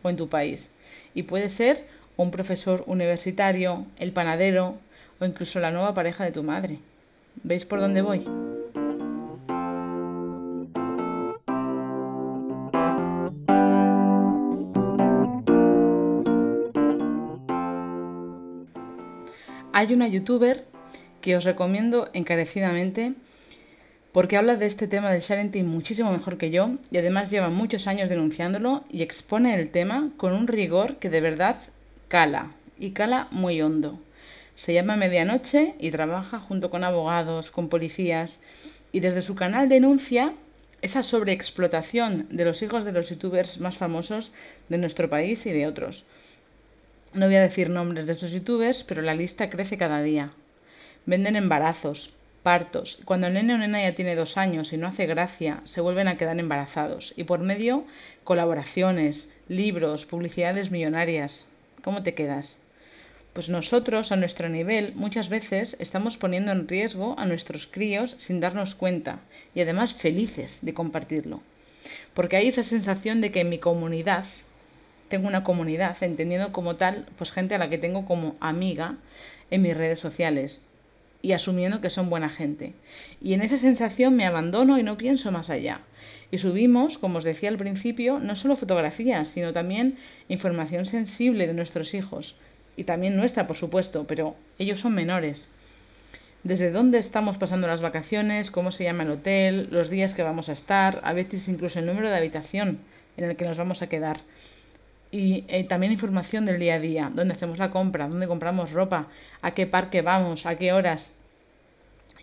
o 0.02 0.10
en 0.10 0.18
tu 0.18 0.30
país. 0.30 0.70
Y 1.14 1.24
puede 1.24 1.50
ser 1.50 1.86
un 2.18 2.32
profesor 2.32 2.84
universitario, 2.88 3.86
el 3.98 4.12
panadero 4.12 4.78
o 5.20 5.26
incluso 5.26 5.60
la 5.60 5.72
nueva 5.72 5.94
pareja 5.94 6.24
de 6.24 6.32
tu 6.32 6.44
madre. 6.44 6.80
¿Veis 7.44 7.66
por 7.66 7.80
dónde 7.80 8.02
voy? 8.02 8.26
Hay 19.76 19.92
una 19.92 20.08
youtuber 20.08 20.66
que 21.22 21.36
os 21.36 21.44
recomiendo 21.44 22.10
encarecidamente 22.14 23.14
porque 24.12 24.38
habla 24.38 24.56
de 24.56 24.68
este 24.68 24.88
tema 24.88 25.12
del 25.12 25.22
sharenting 25.22 25.68
muchísimo 25.68 26.12
mejor 26.12 26.38
que 26.38 26.52
yo 26.52 26.76
y 26.92 27.00
además 27.00 27.32
lleva 27.32 27.50
muchos 27.50 27.88
años 27.88 28.08
denunciándolo 28.08 28.84
y 28.92 29.02
expone 29.02 29.56
el 29.56 29.72
tema 29.72 30.12
con 30.18 30.34
un 30.34 30.48
rigor 30.48 30.98
que 30.98 31.10
de 31.10 31.22
verdad 31.22 31.58
cala 32.14 32.52
y 32.78 32.92
cala 32.92 33.28
muy 33.32 33.60
hondo. 33.64 34.00
Se 34.54 34.72
llama 34.72 34.96
Medianoche 34.96 35.74
y 35.80 35.90
trabaja 35.90 36.40
junto 36.40 36.70
con 36.70 36.84
abogados, 36.84 37.50
con 37.50 37.70
policías 37.70 38.40
y 38.92 39.00
desde 39.00 39.24
su 39.24 39.34
canal 39.34 39.68
denuncia 39.68 40.36
esa 40.84 41.02
sobreexplotación 41.02 42.28
de 42.30 42.46
los 42.46 42.62
hijos 42.62 42.86
de 42.86 42.92
los 42.92 43.10
youtubers 43.10 43.60
más 43.60 43.78
famosos 43.78 44.32
de 44.70 44.78
nuestro 44.78 45.10
país 45.10 45.44
y 45.48 45.54
de 45.54 45.66
otros. 45.66 46.06
No 47.16 47.26
voy 47.26 47.38
a 47.38 47.42
decir 47.42 47.72
nombres 47.72 48.06
de 48.06 48.12
estos 48.12 48.32
youtubers, 48.32 48.84
pero 48.84 49.02
la 49.02 49.16
lista 49.16 49.50
crece 49.50 49.80
cada 49.80 50.04
día. 50.04 50.34
Venden 51.08 51.36
embarazos, 51.36 52.14
partos. 52.44 53.00
Cuando 53.06 53.26
el 53.26 53.34
nene 53.34 53.56
o 53.56 53.58
nena 53.58 53.82
ya 53.82 53.96
tiene 53.96 54.14
dos 54.14 54.38
años 54.38 54.72
y 54.72 54.78
no 54.78 54.86
hace 54.86 55.08
gracia, 55.08 55.62
se 55.64 55.82
vuelven 55.82 56.08
a 56.08 56.18
quedar 56.18 56.38
embarazados. 56.38 57.16
Y 57.18 57.24
por 57.24 57.40
medio, 57.40 57.86
colaboraciones, 58.24 59.30
libros, 59.48 60.06
publicidades 60.06 60.70
millonarias. 60.70 61.48
¿Cómo 61.84 62.02
te 62.02 62.14
quedas? 62.14 62.60
Pues 63.34 63.50
nosotros, 63.50 64.14
a 64.14 64.16
nuestro 64.16 64.48
nivel, 64.48 64.94
muchas 64.96 65.28
veces 65.28 65.76
estamos 65.80 66.16
poniendo 66.16 66.54
en 66.54 66.70
riesgo 66.70 67.16
a 67.20 67.26
nuestros 67.26 67.68
críos 67.68 68.16
sin 68.20 68.40
darnos 68.40 68.74
cuenta 68.74 69.20
y 69.54 69.60
además 69.60 69.94
felices 69.94 70.60
de 70.62 70.74
compartirlo. 70.74 71.42
Porque 72.14 72.38
hay 72.38 72.48
esa 72.48 72.64
sensación 72.64 73.20
de 73.20 73.34
que 73.34 73.42
en 73.42 73.50
mi 73.50 73.58
comunidad, 73.58 74.24
tengo 75.10 75.28
una 75.28 75.44
comunidad, 75.44 76.02
entendiendo 76.02 76.54
como 76.54 76.78
tal, 76.78 77.06
pues 77.18 77.34
gente 77.34 77.56
a 77.56 77.58
la 77.58 77.70
que 77.70 77.78
tengo 77.78 78.06
como 78.06 78.38
amiga 78.40 78.96
en 79.52 79.62
mis 79.62 79.76
redes 79.76 80.00
sociales 80.00 80.62
y 81.22 81.34
asumiendo 81.34 81.82
que 81.82 81.90
son 81.90 82.10
buena 82.10 82.30
gente. 82.30 82.74
Y 83.22 83.34
en 83.34 83.42
esa 83.42 83.58
sensación 83.58 84.16
me 84.16 84.26
abandono 84.26 84.80
y 84.80 84.84
no 84.84 84.96
pienso 84.96 85.34
más 85.34 85.50
allá. 85.50 85.82
Y 86.34 86.40
subimos, 86.40 86.98
como 86.98 87.20
os 87.20 87.24
decía 87.24 87.50
al 87.50 87.60
principio, 87.60 88.18
no 88.18 88.36
solo 88.36 88.56
fotografías, 88.56 89.28
sino 89.28 89.54
también 89.54 90.00
información 90.30 90.88
sensible 90.88 91.46
de 91.46 91.54
nuestros 91.54 91.94
hijos. 91.94 92.36
Y 92.76 92.86
también 92.86 93.16
nuestra, 93.16 93.46
por 93.46 93.56
supuesto, 93.56 94.08
pero 94.08 94.34
ellos 94.58 94.80
son 94.80 94.96
menores. 94.96 95.48
Desde 96.42 96.72
dónde 96.72 96.98
estamos 96.98 97.38
pasando 97.38 97.68
las 97.68 97.84
vacaciones, 97.84 98.50
cómo 98.50 98.72
se 98.72 98.84
llama 98.84 99.04
el 99.04 99.12
hotel, 99.12 99.68
los 99.70 99.92
días 99.92 100.16
que 100.16 100.24
vamos 100.24 100.50
a 100.50 100.54
estar, 100.54 101.02
a 101.04 101.14
veces 101.14 101.48
incluso 101.48 101.78
el 101.78 101.86
número 101.86 102.10
de 102.10 102.18
habitación 102.18 102.80
en 103.16 103.26
el 103.26 103.36
que 103.36 103.46
nos 103.46 103.60
vamos 103.60 103.84
a 103.84 103.88
quedar. 103.88 104.22
Y 105.12 105.44
eh, 105.50 105.66
también 105.66 105.94
información 105.94 106.48
del 106.48 106.60
día 106.60 106.74
a 106.74 106.80
día, 106.80 107.12
dónde 107.14 107.36
hacemos 107.36 107.60
la 107.60 107.70
compra, 107.70 108.08
dónde 108.08 108.26
compramos 108.26 108.72
ropa, 108.72 109.06
a 109.44 109.52
qué 109.52 109.68
parque 109.68 110.02
vamos, 110.02 110.48
a 110.48 110.56
qué 110.56 110.74
horas, 110.74 111.12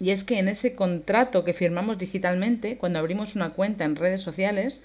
y 0.01 0.11
es 0.11 0.25
que 0.25 0.39
en 0.39 0.49
ese 0.49 0.75
contrato 0.75 1.45
que 1.45 1.53
firmamos 1.53 1.99
digitalmente, 1.99 2.79
cuando 2.79 2.99
abrimos 2.99 3.37
una 3.37 3.51
cuenta 3.51 3.85
en 3.85 3.97
redes 3.97 4.23
sociales, 4.23 4.81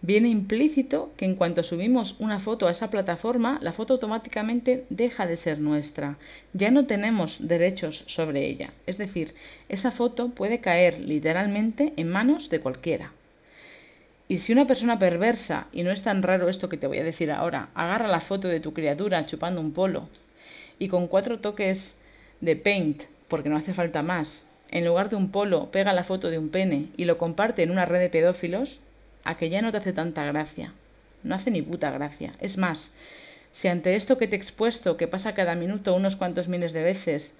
viene 0.00 0.30
implícito 0.30 1.12
que 1.18 1.26
en 1.26 1.34
cuanto 1.34 1.62
subimos 1.62 2.18
una 2.18 2.40
foto 2.40 2.66
a 2.66 2.70
esa 2.70 2.88
plataforma, 2.88 3.58
la 3.60 3.72
foto 3.72 3.94
automáticamente 3.94 4.84
deja 4.88 5.26
de 5.26 5.36
ser 5.36 5.58
nuestra. 5.60 6.16
Ya 6.54 6.70
no 6.70 6.86
tenemos 6.86 7.46
derechos 7.46 8.04
sobre 8.06 8.46
ella. 8.46 8.72
Es 8.86 8.96
decir, 8.96 9.34
esa 9.68 9.90
foto 9.90 10.30
puede 10.30 10.60
caer 10.60 10.98
literalmente 10.98 11.92
en 11.96 12.08
manos 12.08 12.48
de 12.48 12.60
cualquiera. 12.60 13.12
Y 14.28 14.38
si 14.38 14.52
una 14.52 14.66
persona 14.66 14.98
perversa, 14.98 15.66
y 15.72 15.82
no 15.82 15.90
es 15.90 16.02
tan 16.02 16.22
raro 16.22 16.48
esto 16.48 16.70
que 16.70 16.78
te 16.78 16.86
voy 16.86 16.98
a 16.98 17.04
decir 17.04 17.30
ahora, 17.30 17.68
agarra 17.74 18.08
la 18.08 18.20
foto 18.20 18.48
de 18.48 18.60
tu 18.60 18.72
criatura 18.72 19.26
chupando 19.26 19.60
un 19.60 19.72
polo 19.72 20.08
y 20.78 20.88
con 20.88 21.06
cuatro 21.08 21.40
toques 21.40 21.94
de 22.40 22.56
paint, 22.56 23.02
porque 23.28 23.50
no 23.50 23.56
hace 23.56 23.74
falta 23.74 24.02
más, 24.02 24.46
en 24.74 24.84
lugar 24.84 25.08
de 25.08 25.14
un 25.14 25.30
polo, 25.30 25.70
pega 25.70 25.92
la 25.92 26.02
foto 26.02 26.30
de 26.30 26.38
un 26.38 26.50
pene 26.50 26.88
y 26.96 27.04
lo 27.04 27.16
comparte 27.16 27.62
en 27.62 27.70
una 27.70 27.86
red 27.86 28.00
de 28.00 28.10
pedófilos, 28.10 28.80
a 29.22 29.36
que 29.36 29.48
ya 29.48 29.62
no 29.62 29.70
te 29.70 29.78
hace 29.78 29.92
tanta 29.92 30.24
gracia. 30.24 30.72
No 31.22 31.36
hace 31.36 31.52
ni 31.52 31.62
puta 31.62 31.92
gracia. 31.92 32.32
Es 32.40 32.58
más, 32.58 32.90
si 33.52 33.68
ante 33.68 33.94
esto 33.94 34.18
que 34.18 34.26
te 34.26 34.34
he 34.34 34.38
expuesto, 34.38 34.96
que 34.96 35.06
pasa 35.06 35.32
cada 35.32 35.54
minuto 35.54 35.94
unos 35.94 36.16
cuantos 36.16 36.48
miles 36.48 36.72
de 36.72 36.82
veces, 36.82 37.32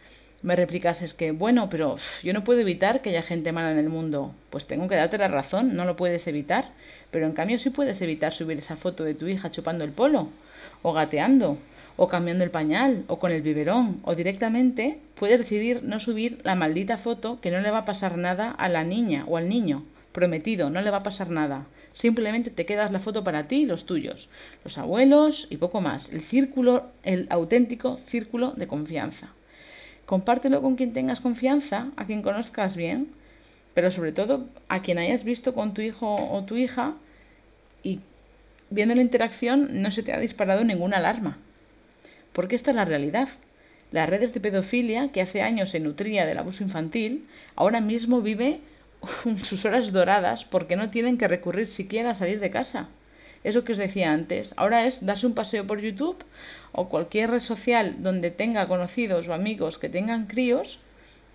me 0.42 0.54
replicases 0.54 1.12
que, 1.12 1.32
bueno, 1.32 1.68
pero 1.70 1.96
yo 2.22 2.32
no 2.32 2.44
puedo 2.44 2.60
evitar 2.60 3.02
que 3.02 3.10
haya 3.10 3.22
gente 3.22 3.50
mala 3.50 3.72
en 3.72 3.78
el 3.78 3.88
mundo, 3.88 4.32
pues 4.50 4.64
tengo 4.66 4.86
que 4.86 4.94
darte 4.94 5.18
la 5.18 5.26
razón, 5.26 5.74
no 5.74 5.84
lo 5.84 5.96
puedes 5.96 6.28
evitar, 6.28 6.70
pero 7.10 7.26
en 7.26 7.32
cambio 7.32 7.58
sí 7.58 7.70
puedes 7.70 8.00
evitar 8.00 8.32
subir 8.32 8.58
esa 8.58 8.76
foto 8.76 9.02
de 9.02 9.14
tu 9.14 9.26
hija 9.26 9.50
chupando 9.50 9.82
el 9.82 9.90
polo, 9.90 10.28
o 10.82 10.92
gateando, 10.92 11.58
o 11.96 12.08
cambiando 12.08 12.44
el 12.44 12.50
pañal, 12.50 13.04
o 13.06 13.18
con 13.18 13.30
el 13.30 13.42
biberón, 13.42 14.00
o 14.02 14.14
directamente 14.14 14.98
puedes 15.14 15.38
decidir 15.38 15.82
no 15.82 16.00
subir 16.00 16.40
la 16.42 16.54
maldita 16.54 16.96
foto 16.96 17.40
que 17.40 17.50
no 17.50 17.60
le 17.60 17.70
va 17.70 17.78
a 17.78 17.84
pasar 17.84 18.16
nada 18.18 18.50
a 18.50 18.68
la 18.68 18.84
niña 18.84 19.24
o 19.28 19.36
al 19.36 19.48
niño. 19.48 19.84
Prometido, 20.12 20.70
no 20.70 20.80
le 20.80 20.90
va 20.90 20.98
a 20.98 21.02
pasar 21.02 21.30
nada. 21.30 21.66
Simplemente 21.92 22.50
te 22.50 22.66
quedas 22.66 22.90
la 22.90 22.98
foto 22.98 23.22
para 23.22 23.46
ti 23.46 23.62
y 23.62 23.64
los 23.64 23.86
tuyos, 23.86 24.28
los 24.64 24.78
abuelos 24.78 25.46
y 25.50 25.56
poco 25.56 25.80
más. 25.80 26.12
El 26.12 26.22
círculo, 26.22 26.86
el 27.04 27.26
auténtico 27.30 27.98
círculo 28.06 28.52
de 28.52 28.66
confianza. 28.66 29.28
Compártelo 30.06 30.60
con 30.60 30.76
quien 30.76 30.92
tengas 30.92 31.20
confianza, 31.20 31.88
a 31.96 32.04
quien 32.04 32.22
conozcas 32.22 32.76
bien, 32.76 33.08
pero 33.74 33.90
sobre 33.90 34.12
todo 34.12 34.46
a 34.68 34.82
quien 34.82 34.98
hayas 34.98 35.24
visto 35.24 35.54
con 35.54 35.72
tu 35.74 35.82
hijo 35.82 36.14
o 36.14 36.44
tu 36.44 36.56
hija 36.56 36.94
y 37.82 38.00
viendo 38.70 38.94
la 38.94 39.02
interacción 39.02 39.82
no 39.82 39.90
se 39.90 40.02
te 40.02 40.12
ha 40.12 40.18
disparado 40.18 40.64
ninguna 40.64 40.98
alarma. 40.98 41.38
Porque 42.34 42.56
esta 42.56 42.72
es 42.72 42.76
la 42.76 42.84
realidad. 42.84 43.28
Las 43.90 44.08
redes 44.08 44.34
de 44.34 44.40
pedofilia, 44.40 45.12
que 45.12 45.22
hace 45.22 45.40
años 45.40 45.70
se 45.70 45.80
nutría 45.80 46.26
del 46.26 46.36
abuso 46.36 46.62
infantil, 46.62 47.26
ahora 47.54 47.80
mismo 47.80 48.20
vive 48.20 48.60
sus 49.44 49.64
horas 49.64 49.92
doradas 49.92 50.44
porque 50.44 50.76
no 50.76 50.90
tienen 50.90 51.16
que 51.16 51.28
recurrir 51.28 51.68
siquiera 51.68 52.10
a 52.10 52.14
salir 52.14 52.40
de 52.40 52.50
casa. 52.50 52.88
Eso 53.44 53.62
que 53.62 53.72
os 53.72 53.78
decía 53.78 54.12
antes. 54.12 54.52
Ahora 54.56 54.86
es 54.86 55.04
darse 55.04 55.26
un 55.26 55.34
paseo 55.34 55.66
por 55.66 55.80
YouTube 55.80 56.24
o 56.72 56.88
cualquier 56.88 57.30
red 57.30 57.40
social 57.40 57.96
donde 57.98 58.30
tenga 58.30 58.66
conocidos 58.66 59.28
o 59.28 59.34
amigos 59.34 59.78
que 59.78 59.88
tengan 59.88 60.26
críos 60.26 60.78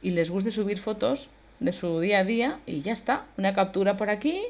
y 0.01 0.11
les 0.11 0.29
guste 0.29 0.51
subir 0.51 0.79
fotos 0.79 1.29
de 1.59 1.71
su 1.71 1.99
día 1.99 2.19
a 2.19 2.23
día 2.23 2.59
y 2.65 2.81
ya 2.81 2.93
está. 2.93 3.25
Una 3.37 3.53
captura 3.53 3.95
por 3.95 4.09
aquí, 4.09 4.41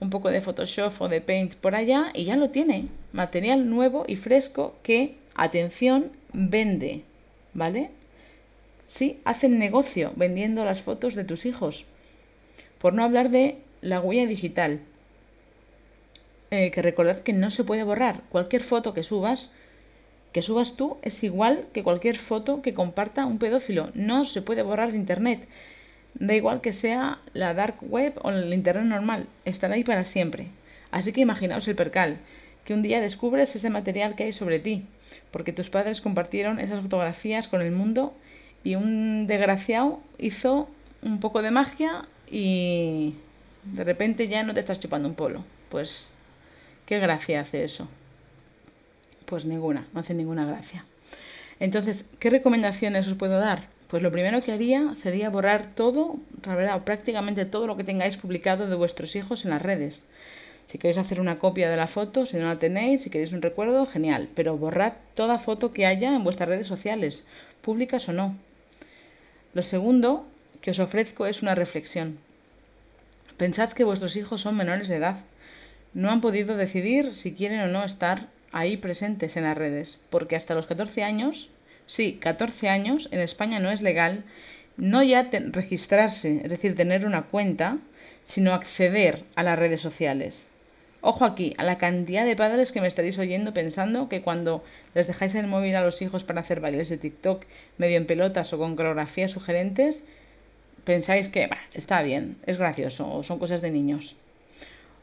un 0.00 0.10
poco 0.10 0.30
de 0.30 0.40
Photoshop 0.40 1.02
o 1.02 1.08
de 1.08 1.20
Paint 1.20 1.54
por 1.56 1.74
allá 1.74 2.12
y 2.14 2.24
ya 2.24 2.36
lo 2.36 2.50
tiene. 2.50 2.86
Material 3.12 3.68
nuevo 3.68 4.04
y 4.06 4.16
fresco 4.16 4.76
que 4.82 5.16
atención, 5.34 6.12
vende, 6.32 7.02
¿vale? 7.54 7.90
Sí, 8.88 9.20
hacen 9.24 9.58
negocio 9.58 10.12
vendiendo 10.16 10.64
las 10.64 10.82
fotos 10.82 11.14
de 11.14 11.24
tus 11.24 11.46
hijos. 11.46 11.86
Por 12.78 12.92
no 12.92 13.04
hablar 13.04 13.30
de 13.30 13.58
la 13.80 14.00
huella 14.00 14.26
digital, 14.26 14.80
eh, 16.50 16.70
que 16.70 16.82
recordad 16.82 17.20
que 17.20 17.32
no 17.32 17.50
se 17.50 17.64
puede 17.64 17.84
borrar. 17.84 18.22
Cualquier 18.28 18.62
foto 18.62 18.92
que 18.92 19.02
subas, 19.02 19.50
que 20.32 20.42
subas 20.42 20.76
tú, 20.76 20.98
es 21.02 21.22
igual 21.24 21.66
que 21.72 21.82
cualquier 21.82 22.18
foto 22.18 22.60
que 22.60 22.74
comparta 22.74 23.24
un 23.24 23.38
pedófilo. 23.38 23.90
No 23.94 24.24
se 24.24 24.42
puede 24.42 24.62
borrar 24.62 24.92
de 24.92 24.98
Internet. 24.98 25.48
Da 26.14 26.34
igual 26.34 26.60
que 26.60 26.74
sea 26.74 27.20
la 27.32 27.54
dark 27.54 27.76
web 27.80 28.14
o 28.22 28.30
el 28.30 28.52
Internet 28.52 28.84
normal, 28.84 29.26
estará 29.46 29.76
ahí 29.76 29.84
para 29.84 30.04
siempre. 30.04 30.48
Así 30.90 31.12
que 31.12 31.22
imaginaos 31.22 31.66
el 31.68 31.74
percal, 31.74 32.18
que 32.66 32.74
un 32.74 32.82
día 32.82 33.00
descubres 33.00 33.56
ese 33.56 33.70
material 33.70 34.14
que 34.14 34.24
hay 34.24 34.32
sobre 34.34 34.58
ti 34.58 34.84
porque 35.30 35.52
tus 35.52 35.70
padres 35.70 36.00
compartieron 36.00 36.60
esas 36.60 36.82
fotografías 36.82 37.48
con 37.48 37.62
el 37.62 37.72
mundo 37.72 38.14
y 38.64 38.74
un 38.74 39.26
desgraciado 39.26 40.00
hizo 40.18 40.68
un 41.02 41.20
poco 41.20 41.42
de 41.42 41.50
magia 41.50 42.06
y 42.30 43.14
de 43.64 43.84
repente 43.84 44.28
ya 44.28 44.42
no 44.42 44.54
te 44.54 44.60
estás 44.60 44.80
chupando 44.80 45.08
un 45.08 45.14
polo. 45.14 45.44
Pues, 45.68 46.10
¿qué 46.86 46.98
gracia 46.98 47.40
hace 47.40 47.64
eso? 47.64 47.88
Pues 49.26 49.44
ninguna, 49.44 49.86
no 49.92 50.00
hace 50.00 50.14
ninguna 50.14 50.46
gracia. 50.46 50.84
Entonces, 51.60 52.06
¿qué 52.18 52.30
recomendaciones 52.30 53.06
os 53.06 53.14
puedo 53.14 53.38
dar? 53.38 53.68
Pues 53.88 54.02
lo 54.02 54.10
primero 54.10 54.40
que 54.40 54.52
haría 54.52 54.94
sería 54.94 55.28
borrar 55.28 55.74
todo, 55.74 56.16
la 56.44 56.54
verdad, 56.54 56.82
prácticamente 56.82 57.44
todo 57.44 57.66
lo 57.66 57.76
que 57.76 57.84
tengáis 57.84 58.16
publicado 58.16 58.66
de 58.66 58.74
vuestros 58.74 59.14
hijos 59.16 59.44
en 59.44 59.50
las 59.50 59.62
redes. 59.62 60.02
Si 60.66 60.78
queréis 60.78 60.98
hacer 60.98 61.20
una 61.20 61.38
copia 61.38 61.68
de 61.70 61.76
la 61.76 61.86
foto, 61.86 62.26
si 62.26 62.36
no 62.36 62.46
la 62.46 62.58
tenéis, 62.58 63.02
si 63.02 63.10
queréis 63.10 63.32
un 63.32 63.42
recuerdo, 63.42 63.86
genial. 63.86 64.28
Pero 64.34 64.56
borrad 64.56 64.94
toda 65.14 65.38
foto 65.38 65.72
que 65.72 65.86
haya 65.86 66.14
en 66.14 66.24
vuestras 66.24 66.48
redes 66.48 66.66
sociales, 66.66 67.24
públicas 67.60 68.08
o 68.08 68.12
no. 68.12 68.36
Lo 69.54 69.62
segundo 69.62 70.26
que 70.60 70.70
os 70.70 70.78
ofrezco 70.78 71.26
es 71.26 71.42
una 71.42 71.54
reflexión. 71.54 72.18
Pensad 73.36 73.72
que 73.72 73.84
vuestros 73.84 74.16
hijos 74.16 74.40
son 74.40 74.56
menores 74.56 74.88
de 74.88 74.96
edad. 74.96 75.18
No 75.94 76.10
han 76.10 76.20
podido 76.20 76.56
decidir 76.56 77.14
si 77.14 77.32
quieren 77.32 77.60
o 77.60 77.66
no 77.66 77.84
estar 77.84 78.28
ahí 78.52 78.76
presentes 78.76 79.36
en 79.36 79.44
las 79.44 79.56
redes, 79.56 79.98
porque 80.10 80.36
hasta 80.36 80.54
los 80.54 80.66
14 80.66 81.02
años, 81.02 81.50
sí, 81.86 82.18
14 82.20 82.68
años, 82.68 83.08
en 83.10 83.20
España 83.20 83.58
no 83.58 83.70
es 83.70 83.82
legal 83.82 84.24
no 84.76 85.02
ya 85.02 85.28
registrarse, 85.30 86.40
es 86.42 86.50
decir, 86.50 86.74
tener 86.76 87.06
una 87.06 87.24
cuenta, 87.24 87.78
sino 88.24 88.54
acceder 88.54 89.24
a 89.34 89.42
las 89.42 89.58
redes 89.58 89.80
sociales. 89.80 90.48
Ojo 91.04 91.24
aquí, 91.24 91.52
a 91.58 91.64
la 91.64 91.78
cantidad 91.78 92.24
de 92.24 92.36
padres 92.36 92.70
que 92.70 92.80
me 92.80 92.86
estaréis 92.86 93.18
oyendo 93.18 93.52
pensando 93.52 94.08
que 94.08 94.22
cuando 94.22 94.62
les 94.94 95.08
dejáis 95.08 95.34
el 95.34 95.48
móvil 95.48 95.74
a 95.74 95.82
los 95.82 96.00
hijos 96.00 96.22
para 96.22 96.42
hacer 96.42 96.60
bailes 96.60 96.88
de 96.88 96.96
TikTok 96.96 97.44
medio 97.76 97.96
en 97.96 98.06
pelotas 98.06 98.52
o 98.52 98.58
con 98.58 98.76
coreografías 98.76 99.32
sugerentes, 99.32 100.04
pensáis 100.84 101.26
que 101.26 101.50
está 101.74 102.02
bien, 102.02 102.36
es 102.46 102.56
gracioso 102.56 103.12
o 103.12 103.24
son 103.24 103.40
cosas 103.40 103.60
de 103.62 103.72
niños. 103.72 104.14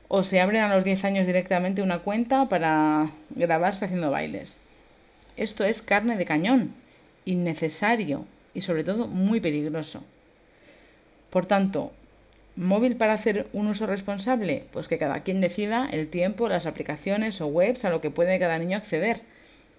O 0.07 0.23
se 0.23 0.39
abren 0.39 0.61
a 0.61 0.73
los 0.73 0.85
10 0.85 1.03
años 1.03 1.27
directamente 1.27 1.81
una 1.81 1.99
cuenta 1.99 2.47
para 2.47 3.11
grabarse 3.31 3.83
haciendo 3.83 4.09
bailes. 4.09 4.57
Esto 5.35 5.65
es 5.65 5.81
carne 5.81 6.15
de 6.15 6.23
cañón, 6.23 6.75
innecesario 7.25 8.25
y 8.53 8.61
sobre 8.61 8.85
todo 8.85 9.05
muy 9.05 9.41
peligroso. 9.41 10.01
Por 11.29 11.45
tanto, 11.45 11.91
¿Móvil 12.59 12.97
para 12.97 13.13
hacer 13.13 13.47
un 13.53 13.67
uso 13.67 13.87
responsable? 13.87 14.65
Pues 14.73 14.89
que 14.89 14.97
cada 14.97 15.21
quien 15.21 15.39
decida 15.39 15.87
el 15.89 16.09
tiempo, 16.09 16.49
las 16.49 16.65
aplicaciones 16.65 17.39
o 17.39 17.47
webs 17.47 17.85
a 17.85 17.89
lo 17.89 18.01
que 18.01 18.11
puede 18.11 18.37
cada 18.37 18.59
niño 18.59 18.75
acceder. 18.75 19.21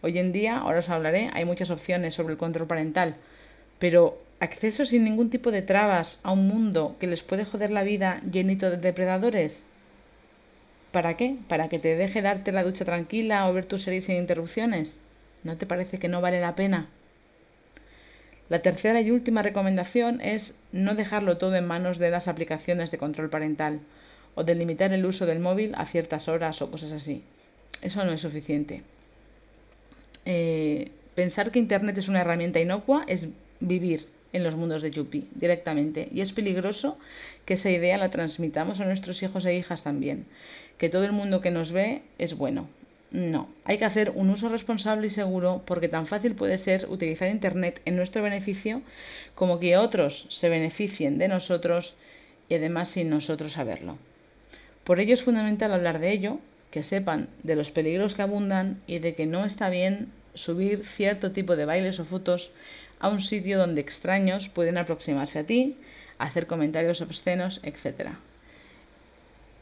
Hoy 0.01 0.19
en 0.19 0.33
día, 0.33 0.57
ahora 0.57 0.79
os 0.79 0.89
hablaré, 0.89 1.29
hay 1.35 1.45
muchas 1.45 1.69
opciones 1.69 2.15
sobre 2.15 2.33
el 2.33 2.39
control 2.39 2.67
parental, 2.67 3.17
pero 3.79 4.19
acceso 4.41 4.87
sin 4.87 5.05
ningún 5.05 5.29
tipo 5.29 5.51
de 5.51 5.61
trabas 5.61 6.21
a 6.23 6.33
un 6.33 6.49
mundo 6.49 6.97
que 6.99 7.07
les 7.07 7.23
puede 7.23 7.45
joder 7.45 7.71
la 7.71 7.83
vida 7.83 8.23
llenito 8.33 8.71
de 8.71 8.79
depredadores. 8.79 9.63
¿Para 10.91 11.19
qué? 11.19 11.37
¿Para 11.49 11.69
que 11.69 11.79
te 11.79 11.97
deje 11.97 12.23
darte 12.23 12.51
la 12.51 12.65
ducha 12.65 12.87
tranquila 12.87 13.47
o 13.47 13.53
ver 13.53 13.67
tus 13.67 13.83
series 13.83 14.07
sin 14.07 14.17
interrupciones? 14.17 14.99
¿No 15.45 15.59
te 15.59 15.67
parece 15.67 15.99
que 15.99 16.09
no 16.09 16.23
vale 16.23 16.41
la 16.41 16.55
pena? 16.55 16.89
La 18.51 18.63
tercera 18.63 19.01
y 19.01 19.13
última 19.13 19.43
recomendación 19.43 20.21
es 20.21 20.55
no 20.73 20.97
dejarlo 20.97 21.39
todo 21.39 21.55
en 21.55 21.69
manos 21.69 21.99
de 21.99 22.11
las 22.11 22.27
aplicaciones 22.27 22.91
de 22.91 22.99
control 22.99 23.31
parental 23.31 23.79
o 24.35 24.43
de 24.43 24.57
limitar 24.57 24.93
el 24.93 25.07
uso 25.07 25.25
del 25.25 25.39
móvil 25.39 25.73
a 25.77 25.87
ciertas 25.87 26.27
horas 26.27 26.61
o 26.61 26.69
cosas 26.69 26.91
así. 26.91 27.23
Eso 27.81 28.05
no 28.05 28.13
es 28.13 28.21
suficiente. 28.21 28.83
Eh, 30.25 30.91
pensar 31.15 31.53
que 31.53 31.61
Internet 31.61 31.97
es 31.99 32.09
una 32.09 32.23
herramienta 32.23 32.59
inocua 32.59 33.05
es 33.07 33.29
vivir 33.61 34.09
en 34.33 34.43
los 34.43 34.57
mundos 34.57 34.83
de 34.83 34.91
Yupi 34.91 35.29
directamente 35.35 36.09
y 36.13 36.21
es 36.21 36.33
peligroso 36.33 36.99
que 37.45 37.55
esa 37.55 37.71
idea 37.71 37.99
la 37.99 38.11
transmitamos 38.11 38.81
a 38.81 38.85
nuestros 38.85 39.23
hijos 39.23 39.47
e 39.47 39.55
hijas 39.55 39.85
también, 39.85 40.27
que 40.77 40.89
todo 40.89 41.05
el 41.05 41.13
mundo 41.13 41.41
que 41.41 41.53
nos 41.53 41.71
ve 41.71 42.03
es 42.19 42.37
bueno, 42.37 42.69
no, 43.13 43.49
hay 43.65 43.79
que 43.79 43.85
hacer 43.85 44.13
un 44.15 44.31
uso 44.31 44.49
responsable 44.49 45.09
y 45.09 45.11
seguro 45.11 45.63
porque 45.67 45.89
tan 45.89 46.07
fácil 46.07 46.37
puede 46.37 46.59
ser 46.59 46.87
utilizar 46.89 47.29
Internet 47.29 47.83
en 47.85 47.97
nuestro 47.97 48.23
beneficio 48.23 48.83
como 49.35 49.59
que 49.59 49.77
otros 49.77 50.27
se 50.31 50.49
beneficien 50.49 51.19
de 51.19 51.27
nosotros 51.27 51.95
y 52.49 52.55
además 52.55 52.91
sin 52.91 53.11
nosotros 53.11 53.55
saberlo. 53.55 53.99
Por 54.85 55.01
ello 55.01 55.15
es 55.15 55.23
fundamental 55.23 55.73
hablar 55.73 55.99
de 55.99 56.13
ello, 56.13 56.39
que 56.71 56.85
sepan 56.85 57.29
de 57.43 57.57
los 57.57 57.73
peligros 57.73 58.15
que 58.15 58.23
abundan 58.23 58.81
y 58.87 59.01
de 59.01 59.15
que 59.17 59.27
no 59.27 59.45
está 59.45 59.71
bien 59.71 60.13
subir 60.35 60.87
cierto 60.87 61.33
tipo 61.33 61.57
de 61.57 61.65
bailes 61.65 61.99
o 61.99 62.05
fotos 62.05 62.53
a 63.01 63.09
un 63.09 63.21
sitio 63.21 63.59
donde 63.59 63.81
extraños 63.81 64.49
pueden 64.49 64.79
aproximarse 64.79 65.41
a 65.41 65.45
ti, 65.45 65.77
hacer 66.19 66.47
comentarios 66.47 67.01
obscenos, 67.01 67.61
etc. 67.65 68.11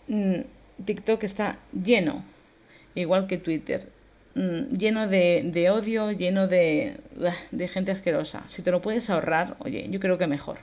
Mm, 0.09 0.41
TikTok 0.85 1.25
está 1.25 1.59
lleno 1.73 2.25
igual 2.95 3.27
que 3.27 3.39
Twitter, 3.39 3.89
mm, 4.35 4.77
lleno 4.77 5.07
de, 5.07 5.71
odio, 5.71 6.13
lleno 6.13 6.49
de, 6.49 6.97
de 7.51 7.69
gente 7.69 7.93
asquerosa. 7.93 8.45
Si 8.49 8.63
te 8.63 8.71
lo 8.71 8.83
puedes 8.83 9.11
ahorrar, 9.11 9.57
oye, 9.61 9.87
yo 9.91 10.01
creo 10.01 10.19
que 10.19 10.27
mejor. 10.27 10.59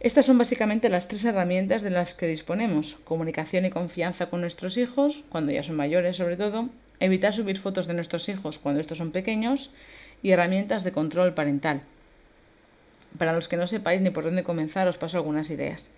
Estas 0.00 0.26
son 0.26 0.38
básicamente 0.38 0.88
las 0.88 1.08
tres 1.08 1.24
herramientas 1.24 1.82
de 1.82 1.90
las 1.90 2.14
que 2.14 2.28
disponemos. 2.28 2.96
Comunicación 3.04 3.64
y 3.64 3.70
confianza 3.70 4.26
con 4.26 4.40
nuestros 4.40 4.76
hijos, 4.76 5.24
cuando 5.28 5.50
ya 5.50 5.64
son 5.64 5.74
mayores 5.74 6.16
sobre 6.16 6.36
todo, 6.36 6.68
evitar 7.00 7.34
subir 7.34 7.58
fotos 7.58 7.88
de 7.88 7.94
nuestros 7.94 8.28
hijos 8.28 8.58
cuando 8.58 8.80
estos 8.80 8.98
son 8.98 9.10
pequeños 9.10 9.70
y 10.22 10.30
herramientas 10.30 10.84
de 10.84 10.92
control 10.92 11.34
parental. 11.34 11.82
Para 13.16 13.32
los 13.32 13.48
que 13.48 13.56
no 13.56 13.66
sepáis 13.66 14.00
ni 14.00 14.10
por 14.10 14.22
dónde 14.22 14.44
comenzar, 14.44 14.86
os 14.86 14.98
paso 14.98 15.16
algunas 15.16 15.50
ideas. 15.50 15.90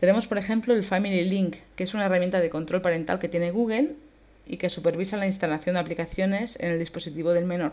Tenemos, 0.00 0.26
por 0.26 0.38
ejemplo, 0.38 0.72
el 0.72 0.82
Family 0.82 1.26
Link, 1.28 1.56
que 1.76 1.84
es 1.84 1.92
una 1.92 2.06
herramienta 2.06 2.40
de 2.40 2.48
control 2.48 2.80
parental 2.80 3.18
que 3.18 3.28
tiene 3.28 3.50
Google 3.50 3.96
y 4.46 4.56
que 4.56 4.70
supervisa 4.70 5.18
la 5.18 5.26
instalación 5.26 5.74
de 5.74 5.80
aplicaciones 5.80 6.56
en 6.58 6.70
el 6.70 6.78
dispositivo 6.78 7.34
del 7.34 7.44
menor. 7.44 7.72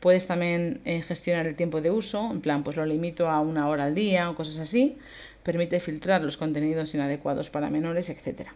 Puedes 0.00 0.26
también 0.26 0.80
eh, 0.84 1.00
gestionar 1.02 1.46
el 1.46 1.54
tiempo 1.54 1.80
de 1.80 1.92
uso, 1.92 2.28
en 2.32 2.40
plan, 2.40 2.64
pues 2.64 2.76
lo 2.76 2.84
limito 2.84 3.30
a 3.30 3.40
una 3.40 3.68
hora 3.68 3.84
al 3.84 3.94
día 3.94 4.28
o 4.28 4.34
cosas 4.34 4.58
así. 4.58 4.96
Permite 5.44 5.78
filtrar 5.78 6.22
los 6.22 6.36
contenidos 6.36 6.92
inadecuados 6.94 7.50
para 7.50 7.70
menores, 7.70 8.10
etc. 8.10 8.48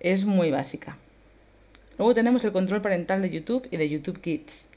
Es 0.00 0.24
muy 0.24 0.50
básica. 0.50 0.96
Luego 1.98 2.14
tenemos 2.14 2.42
el 2.44 2.52
control 2.52 2.80
parental 2.80 3.20
de 3.20 3.28
YouTube 3.28 3.68
y 3.70 3.76
de 3.76 3.90
YouTube 3.90 4.22
Kids. 4.22 4.68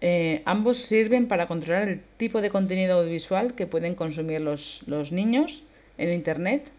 Eh, 0.00 0.42
ambos 0.44 0.78
sirven 0.78 1.26
para 1.26 1.48
controlar 1.48 1.88
el 1.88 2.02
tipo 2.18 2.40
de 2.40 2.50
contenido 2.50 3.00
audiovisual 3.00 3.54
que 3.54 3.66
pueden 3.66 3.96
consumir 3.96 4.40
los, 4.40 4.84
los 4.86 5.10
niños 5.10 5.64
en 5.98 6.12
Internet. 6.12 6.70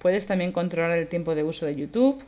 Puedes 0.00 0.26
también 0.26 0.52
controlar 0.52 0.98
el 0.98 1.08
tiempo 1.08 1.34
de 1.34 1.44
uso 1.44 1.66
de 1.66 1.76
YouTube, 1.76 2.22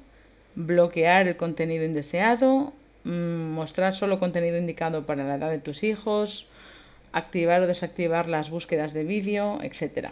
bloquear 0.55 1.27
el 1.29 1.37
contenido 1.37 1.85
indeseado, 1.85 2.73
mm, 3.05 3.11
mostrar 3.11 3.95
solo 3.95 4.19
contenido 4.19 4.59
indicado 4.59 5.07
para 5.07 5.25
la 5.25 5.37
edad 5.37 5.51
de 5.51 5.59
tus 5.59 5.83
hijos, 5.83 6.47
activar 7.13 7.63
o 7.63 7.67
desactivar 7.67 8.29
las 8.29 8.51
búsquedas 8.51 8.93
de 8.93 9.05
vídeo, 9.05 9.59
etc. 9.63 10.11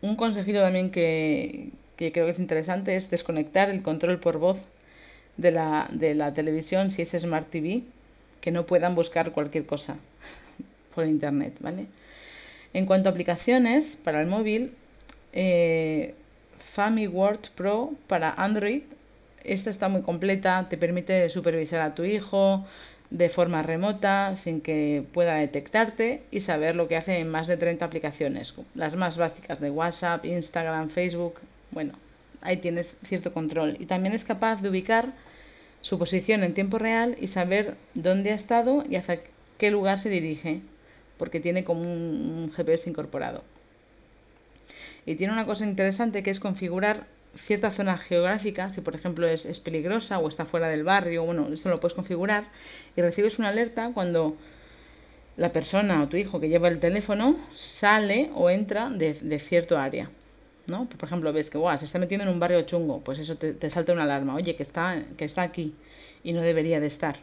Un 0.00 0.16
consejito 0.16 0.60
también 0.60 0.90
que, 0.90 1.70
creo 1.96 2.26
que 2.26 2.30
es 2.30 2.38
interesante 2.38 2.96
es 2.96 3.10
desconectar 3.10 3.70
el 3.70 3.82
control 3.82 4.18
por 4.18 4.38
voz 4.38 4.60
de 5.36 5.52
la, 5.52 5.88
de 5.92 6.14
la 6.14 6.34
televisión 6.34 6.90
si 6.90 7.02
es 7.02 7.10
Smart 7.10 7.48
TV, 7.50 7.82
que 8.40 8.50
no 8.50 8.66
puedan 8.66 8.94
buscar 8.94 9.32
cualquier 9.32 9.64
cosa 9.64 9.96
por 10.94 11.06
internet, 11.06 11.54
¿vale? 11.60 11.86
En 12.74 12.86
cuanto 12.86 13.08
a 13.08 13.12
aplicaciones 13.12 13.96
para 14.02 14.20
el 14.20 14.26
móvil, 14.26 14.72
eh, 15.32 16.14
Word 16.76 17.50
Pro 17.54 17.92
para 18.06 18.30
Android, 18.30 18.82
esta 19.44 19.70
está 19.70 19.88
muy 19.88 20.02
completa, 20.02 20.66
te 20.70 20.76
permite 20.76 21.28
supervisar 21.28 21.80
a 21.80 21.94
tu 21.94 22.04
hijo 22.04 22.64
de 23.10 23.28
forma 23.28 23.62
remota 23.62 24.36
sin 24.36 24.62
que 24.62 25.04
pueda 25.12 25.34
detectarte 25.34 26.22
y 26.30 26.40
saber 26.40 26.74
lo 26.74 26.88
que 26.88 26.96
hace 26.96 27.18
en 27.18 27.28
más 27.28 27.46
de 27.46 27.58
30 27.58 27.84
aplicaciones, 27.84 28.54
las 28.74 28.96
más 28.96 29.18
básicas 29.18 29.60
de 29.60 29.70
WhatsApp, 29.70 30.24
Instagram, 30.24 30.88
Facebook, 30.88 31.34
bueno, 31.72 31.92
ahí 32.40 32.56
tienes 32.56 32.96
cierto 33.04 33.34
control. 33.34 33.76
Y 33.80 33.86
también 33.86 34.14
es 34.14 34.24
capaz 34.24 34.62
de 34.62 34.70
ubicar 34.70 35.12
su 35.82 35.98
posición 35.98 36.42
en 36.42 36.54
tiempo 36.54 36.78
real 36.78 37.16
y 37.20 37.28
saber 37.28 37.74
dónde 37.94 38.30
ha 38.30 38.34
estado 38.34 38.84
y 38.88 38.96
hacia 38.96 39.20
qué 39.58 39.70
lugar 39.70 39.98
se 39.98 40.08
dirige 40.08 40.62
porque 41.22 41.38
tiene 41.38 41.62
como 41.62 41.82
un, 41.82 42.50
GPS 42.52 42.90
incorporado. 42.90 43.44
Y 45.06 45.14
tiene 45.14 45.32
una 45.32 45.46
cosa 45.46 45.64
interesante 45.64 46.24
que 46.24 46.30
es 46.30 46.40
configurar 46.40 47.06
cierta 47.36 47.70
zona 47.70 47.96
geográfica, 47.96 48.70
si 48.70 48.80
por 48.80 48.96
ejemplo 48.96 49.28
es, 49.28 49.60
peligrosa 49.60 50.18
o 50.18 50.26
está 50.26 50.46
fuera 50.46 50.66
del 50.66 50.82
barrio, 50.82 51.22
bueno, 51.24 51.46
eso 51.52 51.68
lo 51.68 51.78
puedes 51.78 51.94
configurar 51.94 52.46
y 52.96 53.02
recibes 53.02 53.38
una 53.38 53.50
alerta 53.50 53.92
cuando 53.94 54.36
la 55.36 55.52
persona 55.52 56.02
o 56.02 56.08
tu 56.08 56.16
hijo 56.16 56.40
que 56.40 56.48
lleva 56.48 56.66
el 56.66 56.80
teléfono 56.80 57.36
sale 57.54 58.32
o 58.34 58.50
entra 58.50 58.90
de, 58.90 59.38
cierto 59.38 59.78
área. 59.78 60.10
¿no? 60.66 60.86
Por 60.86 61.04
ejemplo, 61.04 61.32
ves 61.32 61.50
que 61.50 61.58
se 61.78 61.84
está 61.84 62.00
metiendo 62.00 62.24
en 62.24 62.32
un 62.32 62.40
barrio 62.40 62.62
chungo, 62.62 62.98
pues 62.98 63.20
eso 63.20 63.36
te, 63.36 63.52
te 63.52 63.70
salta 63.70 63.92
una 63.92 64.02
alarma, 64.02 64.34
oye, 64.34 64.56
que 64.56 64.64
está, 64.64 65.04
que 65.16 65.24
está 65.24 65.42
aquí 65.42 65.72
y 66.24 66.32
no 66.32 66.40
debería 66.40 66.80
de 66.80 66.88
estar 66.88 67.18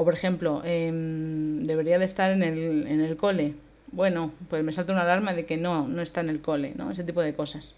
O 0.00 0.04
por 0.04 0.14
ejemplo, 0.14 0.62
em, 0.64 1.62
debería 1.64 1.98
de 1.98 2.06
estar 2.06 2.30
en 2.30 2.42
el, 2.42 2.86
en 2.86 3.02
el 3.02 3.18
cole. 3.18 3.52
Bueno, 3.92 4.32
pues 4.48 4.64
me 4.64 4.72
salta 4.72 4.94
una 4.94 5.02
alarma 5.02 5.34
de 5.34 5.44
que 5.44 5.58
no, 5.58 5.86
no 5.88 6.00
está 6.00 6.22
en 6.22 6.30
el 6.30 6.40
cole, 6.40 6.72
¿no? 6.74 6.90
Ese 6.90 7.04
tipo 7.04 7.20
de 7.20 7.34
cosas. 7.34 7.74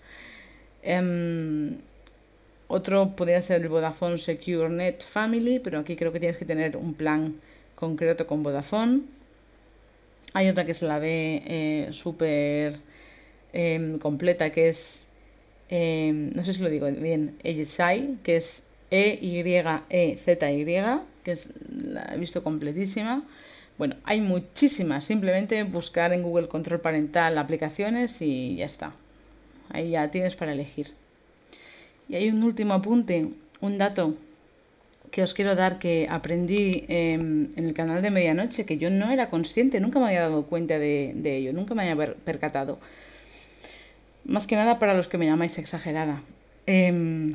Em, 0.85 1.79
otro 2.69 3.17
podría 3.17 3.43
ser 3.43 3.61
el 3.61 3.69
Vodafone 3.69 4.19
Secure 4.19 4.69
Net 4.69 5.03
Family, 5.03 5.59
pero 5.59 5.81
aquí 5.81 5.97
creo 5.97 6.13
que 6.13 6.21
tienes 6.21 6.37
que 6.37 6.45
tener 6.45 6.77
un 6.77 6.95
plan 6.95 7.41
concreto 7.75 8.25
con 8.29 8.45
Vodafone. 8.45 9.01
Hay 10.33 10.49
otra 10.49 10.65
que 10.65 10.75
se 10.75 10.87
la 10.87 11.01
ve 11.01 11.43
eh, 11.45 11.89
súper 11.91 12.79
em, 13.53 13.99
completa, 13.99 14.51
que 14.51 14.69
es, 14.69 15.09
no 15.69 16.45
sé 16.45 16.53
si 16.53 16.63
lo 16.63 16.71
digo 16.71 16.89
bien, 16.89 17.35
EYESAI, 17.43 18.19
que 18.23 18.37
es 18.37 18.63
E-Y-E-Z-Y, 18.93 20.65
que 21.25 21.33
es, 21.33 21.49
la 21.83 22.13
he 22.15 22.19
visto 22.19 22.45
completísima. 22.45 23.25
Bueno, 23.79 23.97
hay 24.05 24.21
muchísimas, 24.21 25.05
simplemente 25.05 25.63
buscar 25.65 26.13
en 26.13 26.23
Google 26.23 26.49
Control 26.49 26.81
Parental 26.81 27.39
aplicaciones 27.39 28.21
y 28.21 28.57
ya 28.57 28.67
está. 28.67 28.93
Ahí 29.71 29.93
ya 29.93 30.11
tienes 30.11 30.37
para 30.37 30.53
elegir. 30.53 30.93
Y 32.09 32.17
hay 32.17 32.29
un 32.29 32.43
último 32.43 32.75
apunte, 32.75 33.29
un 33.61 33.79
dato 33.79 34.15
que 35.11 35.23
os 35.23 35.33
quiero 35.33 35.55
dar 35.55 35.79
que 35.79 36.07
aprendí 36.11 36.85
em, 36.89 37.49
en 37.57 37.67
el 37.67 37.75
canal 37.75 38.03
de 38.03 38.11
medianoche, 38.11 38.67
que 38.67 38.77
yo 38.77 38.91
no 38.91 39.11
era 39.11 39.31
consciente, 39.31 39.81
nunca 39.81 40.01
me 40.01 40.07
había 40.07 40.23
dado 40.23 40.45
cuenta 40.45 40.79
de, 40.79 41.15
ello, 41.25 41.53
nunca 41.53 41.75
me 41.75 41.89
había 41.89 42.15
percatado. 42.15 42.79
Más 44.25 44.47
que 44.47 44.57
nada 44.57 44.79
para 44.79 44.95
los 44.95 45.09
que 45.09 45.19
me 45.19 45.27
llamáis 45.27 45.57
exagerada. 45.59 46.23
Em, 46.67 47.35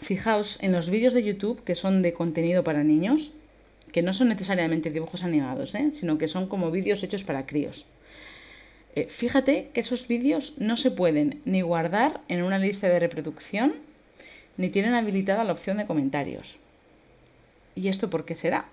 fijaos 0.00 0.62
en 0.62 0.72
los 0.72 0.90
vídeos 0.90 1.14
de 1.14 1.22
YouTube 1.22 1.62
que 1.64 1.74
son 1.74 2.02
de 2.02 2.12
contenido 2.12 2.64
para 2.64 2.84
niños, 2.84 3.32
que 3.92 4.02
no 4.02 4.12
son 4.12 4.28
necesariamente 4.28 4.90
dibujos 4.90 5.24
animados, 5.24 5.74
¿eh? 5.74 5.90
sino 5.92 6.18
que 6.18 6.28
son 6.28 6.48
como 6.48 6.70
vídeos 6.70 7.02
hechos 7.02 7.24
para 7.24 7.46
críos. 7.46 7.86
Eh, 8.94 9.06
fíjate 9.10 9.70
que 9.72 9.80
esos 9.80 10.08
vídeos 10.08 10.54
no 10.58 10.76
se 10.76 10.90
pueden 10.90 11.40
ni 11.44 11.60
guardar 11.60 12.20
en 12.28 12.42
una 12.42 12.58
lista 12.58 12.88
de 12.88 12.98
reproducción, 12.98 13.74
ni 14.56 14.70
tienen 14.70 14.94
habilitada 14.94 15.44
la 15.44 15.52
opción 15.52 15.76
de 15.76 15.86
comentarios. 15.86 16.58
¿Y 17.74 17.88
esto 17.88 18.10
por 18.10 18.24
qué 18.24 18.34
será? 18.34 18.66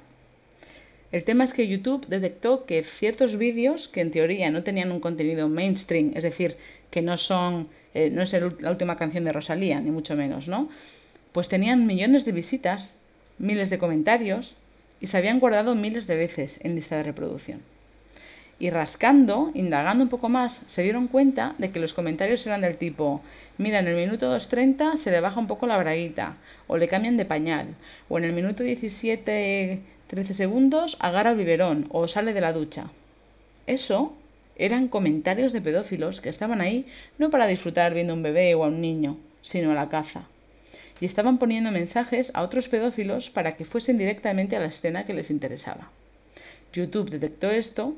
El 1.11 1.23
tema 1.23 1.43
es 1.43 1.53
que 1.53 1.67
YouTube 1.67 2.07
detectó 2.07 2.65
que 2.65 2.83
ciertos 2.83 3.37
vídeos 3.37 3.87
que 3.87 4.01
en 4.01 4.11
teoría 4.11 4.49
no 4.49 4.63
tenían 4.63 4.91
un 4.91 4.99
contenido 4.99 5.47
mainstream, 5.47 6.11
es 6.15 6.23
decir, 6.23 6.57
que 6.89 7.01
no 7.01 7.17
son, 7.17 7.67
eh, 7.93 8.09
no 8.09 8.23
es 8.23 8.33
la 8.33 8.71
última 8.71 8.97
canción 8.97 9.23
de 9.23 9.31
Rosalía, 9.31 9.79
ni 9.79 9.91
mucho 9.91 10.15
menos, 10.15 10.47
¿no? 10.47 10.69
Pues 11.35 11.49
tenían 11.49 11.85
millones 11.85 12.23
de 12.23 12.31
visitas, 12.31 12.95
miles 13.39 13.69
de 13.69 13.77
comentarios 13.77 14.55
y 15.01 15.07
se 15.07 15.17
habían 15.17 15.41
guardado 15.41 15.75
miles 15.75 16.07
de 16.07 16.15
veces 16.15 16.61
en 16.63 16.75
lista 16.75 16.95
de 16.95 17.03
reproducción. 17.03 17.59
Y 18.57 18.69
rascando, 18.69 19.51
indagando 19.53 20.05
un 20.05 20.09
poco 20.09 20.29
más, 20.29 20.61
se 20.67 20.81
dieron 20.81 21.09
cuenta 21.09 21.53
de 21.57 21.71
que 21.71 21.81
los 21.81 21.93
comentarios 21.93 22.45
eran 22.47 22.61
del 22.61 22.77
tipo, 22.77 23.21
mira, 23.57 23.79
en 23.79 23.87
el 23.87 23.97
minuto 23.97 24.33
2.30 24.33 24.95
se 24.95 25.11
le 25.11 25.19
baja 25.19 25.37
un 25.37 25.47
poco 25.47 25.67
la 25.67 25.77
braguita, 25.77 26.37
o 26.67 26.77
le 26.77 26.87
cambian 26.87 27.17
de 27.17 27.25
pañal, 27.25 27.75
o 28.07 28.17
en 28.17 28.23
el 28.23 28.31
minuto 28.31 28.63
17, 28.63 29.81
13 30.07 30.33
segundos 30.33 30.95
agarra 31.01 31.31
el 31.31 31.37
biberón, 31.37 31.87
o 31.89 32.07
sale 32.07 32.31
de 32.31 32.39
la 32.39 32.53
ducha. 32.53 32.91
Eso 33.67 34.13
eran 34.55 34.87
comentarios 34.87 35.51
de 35.51 35.59
pedófilos 35.59 36.21
que 36.21 36.29
estaban 36.29 36.61
ahí 36.61 36.85
no 37.17 37.29
para 37.29 37.45
disfrutar 37.45 37.93
viendo 37.93 38.13
a 38.13 38.15
un 38.15 38.23
bebé 38.23 38.55
o 38.55 38.63
a 38.63 38.69
un 38.69 38.79
niño, 38.79 39.17
sino 39.41 39.71
a 39.71 39.75
la 39.75 39.89
caza. 39.89 40.29
Y 41.01 41.05
estaban 41.05 41.37
poniendo 41.37 41.71
mensajes 41.71 42.31
a 42.33 42.41
otros 42.41 42.69
pedófilos 42.69 43.29
para 43.29 43.55
que 43.55 43.65
fuesen 43.65 43.97
directamente 43.97 44.55
a 44.55 44.59
la 44.59 44.67
escena 44.67 45.05
que 45.05 45.13
les 45.13 45.29
interesaba. 45.29 45.89
YouTube 46.73 47.09
detectó 47.09 47.51
esto 47.51 47.95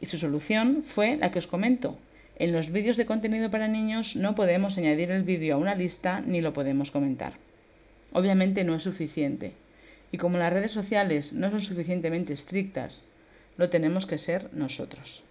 y 0.00 0.06
su 0.06 0.18
solución 0.18 0.82
fue 0.84 1.16
la 1.16 1.32
que 1.32 1.38
os 1.38 1.46
comento, 1.46 1.98
en 2.38 2.52
los 2.52 2.70
vídeos 2.70 2.98
de 2.98 3.06
contenido 3.06 3.50
para 3.50 3.66
niños 3.66 4.14
no 4.14 4.34
podemos 4.34 4.76
añadir 4.76 5.10
el 5.10 5.22
vídeo 5.22 5.54
a 5.54 5.58
una 5.58 5.74
lista 5.74 6.20
ni 6.20 6.42
lo 6.42 6.52
podemos 6.52 6.90
comentar. 6.90 7.32
Obviamente 8.12 8.62
no 8.62 8.74
es 8.74 8.82
suficiente. 8.82 9.52
Y 10.12 10.18
como 10.18 10.36
las 10.36 10.52
redes 10.52 10.72
sociales 10.72 11.32
no 11.32 11.50
son 11.50 11.62
suficientemente 11.62 12.34
estrictas, 12.34 13.02
lo 13.56 13.70
tenemos 13.70 14.04
que 14.04 14.18
ser 14.18 14.50
nosotros. 14.52 15.24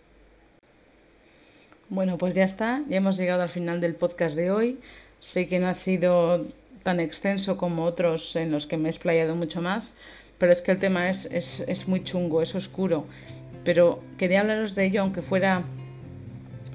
Bueno, 1.89 2.17
pues 2.17 2.33
ya 2.33 2.43
está, 2.43 2.81
ya 2.89 2.97
hemos 2.97 3.17
llegado 3.17 3.43
al 3.43 3.49
final 3.49 3.81
del 3.81 3.93
podcast 3.93 4.35
de 4.35 4.49
hoy. 4.49 4.79
Sé 5.19 5.47
que 5.47 5.59
no 5.59 5.67
ha 5.67 5.75
sido 5.75 6.47
tan 6.85 6.99
extenso 6.99 7.57
como 7.57 7.83
otros 7.83 8.35
en 8.35 8.51
los 8.51 8.67
que 8.67 8.77
me 8.77 8.89
he 8.89 8.91
explayado 8.91 9.35
mucho 9.35 9.59
más, 9.59 9.95
pero 10.37 10.51
es 10.51 10.61
que 10.61 10.71
el 10.71 10.77
tema 10.77 11.09
es, 11.09 11.25
es, 11.31 11.61
es 11.61 11.87
muy 11.87 12.03
chungo, 12.03 12.43
es 12.43 12.53
oscuro. 12.53 13.07
Pero 13.63 14.03
quería 14.19 14.41
hablaros 14.41 14.75
de 14.75 14.85
ello, 14.85 15.01
aunque 15.01 15.23
fuera 15.23 15.63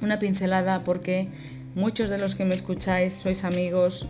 una 0.02 0.18
pincelada 0.18 0.80
porque 0.80 1.28
muchos 1.76 2.10
de 2.10 2.18
los 2.18 2.34
que 2.34 2.44
me 2.44 2.56
escucháis 2.56 3.14
sois 3.14 3.44
amigos. 3.44 4.04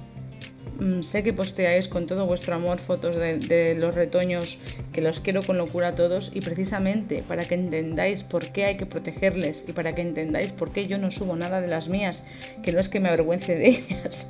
Mm, 0.79 1.03
sé 1.03 1.23
que 1.23 1.35
posteáis 1.35 1.87
con 1.89 2.07
todo 2.07 2.25
vuestro 2.25 2.55
amor 2.55 2.79
fotos 2.81 3.15
de, 3.17 3.75
los 3.79 3.95
retoños, 3.95 4.59
que 4.95 5.03
los 5.03 5.21
quiero 5.21 5.43
con 5.43 5.59
locura 5.59 5.89
a 5.89 5.95
todos 5.95 6.31
y 6.33 6.41
precisamente 6.41 7.23
para 7.29 7.43
que 7.43 7.55
entendáis 7.57 8.23
por 8.23 8.51
qué 8.51 8.65
hay 8.65 8.79
que 8.79 8.87
protegerles 8.87 9.65
y 9.69 9.73
para 9.73 9.95
que 9.95 10.01
entendáis 10.01 10.53
por 10.53 10.73
qué 10.73 10.87
yo 10.87 10.97
no 10.97 11.11
subo 11.11 11.37
nada 11.37 11.61
de 11.61 11.69
las 11.69 11.89
mías, 11.89 12.23
que 12.63 12.73
no 12.73 12.81
es 12.81 12.89
que 12.89 13.01
me 13.01 13.11
avergüence 13.11 13.55
de 13.55 13.69
ellas, 13.91 14.27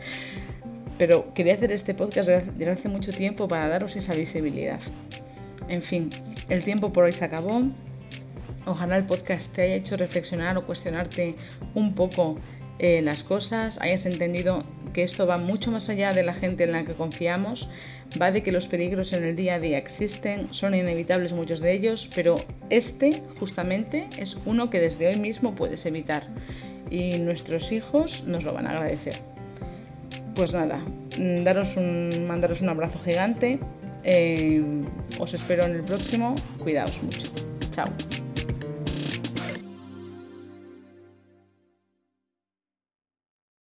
pero 1.01 1.33
quería 1.33 1.55
hacer 1.55 1.73
este 1.73 1.95
podcast 1.95 2.29
desde 2.29 2.71
hace 2.71 2.91
mucho 2.91 3.11
tiempo 3.11 3.49
para 3.49 3.69
daros 3.69 3.97
esa 3.97 4.15
visibilidad. 4.15 4.81
En 5.67 5.81
fin, 5.81 6.11
el 6.51 6.63
tiempo 6.63 6.93
por 6.93 7.05
hoy 7.05 7.13
se 7.13 7.25
acabó. 7.25 7.63
Ojalá 8.67 8.99
el 8.99 9.07
podcast 9.07 9.51
te 9.51 9.63
haya 9.63 9.77
hecho 9.77 9.97
reflexionar 9.97 10.59
o 10.59 10.67
cuestionarte 10.67 11.37
un 11.73 11.95
poco 11.95 12.37
eh, 12.79 13.01
las 13.01 13.23
cosas, 13.23 13.79
hayas 13.81 14.05
entendido 14.05 14.65
que 14.93 15.03
esto 15.03 15.27
va 15.27 15.39
mucho 15.39 15.71
más 15.71 15.89
allá 15.89 16.11
de 16.11 16.23
la 16.23 16.35
gente 16.35 16.65
en 16.65 16.73
la 16.73 16.85
que 16.85 16.93
confiamos, 16.93 17.67
va 18.21 18.31
de 18.31 18.43
que 18.43 18.53
los 18.53 18.67
peligros 18.67 19.15
en 19.15 19.25
el 19.25 19.37
día 19.37 19.55
a 19.55 19.59
día 19.59 19.79
existen, 19.79 20.53
son 20.53 20.75
inevitables 20.75 21.33
muchos 21.33 21.61
de 21.61 21.73
ellos, 21.73 22.11
pero 22.15 22.35
este 22.69 23.23
justamente 23.39 24.07
es 24.19 24.37
uno 24.45 24.69
que 24.69 24.81
desde 24.81 25.07
hoy 25.07 25.17
mismo 25.17 25.55
puedes 25.55 25.87
evitar 25.87 26.29
y 26.91 27.21
nuestros 27.21 27.73
hijos 27.73 28.25
nos 28.25 28.45
lo 28.45 28.53
van 28.53 28.67
a 28.67 28.73
agradecer. 28.73 29.30
Pues 30.41 30.55
nada, 30.55 30.79
mm, 31.19 31.45
daros 31.45 31.77
un, 31.77 32.09
mandaros 32.27 32.63
un 32.63 32.71
abrazo 32.71 32.99
gigante, 33.05 33.61
eh, 34.05 34.65
os 35.19 35.35
espero 35.35 35.65
en 35.65 35.73
el 35.73 35.83
próximo, 35.83 36.35
cuidaos 36.59 36.99
mucho, 37.03 37.25
chao. 37.75 37.85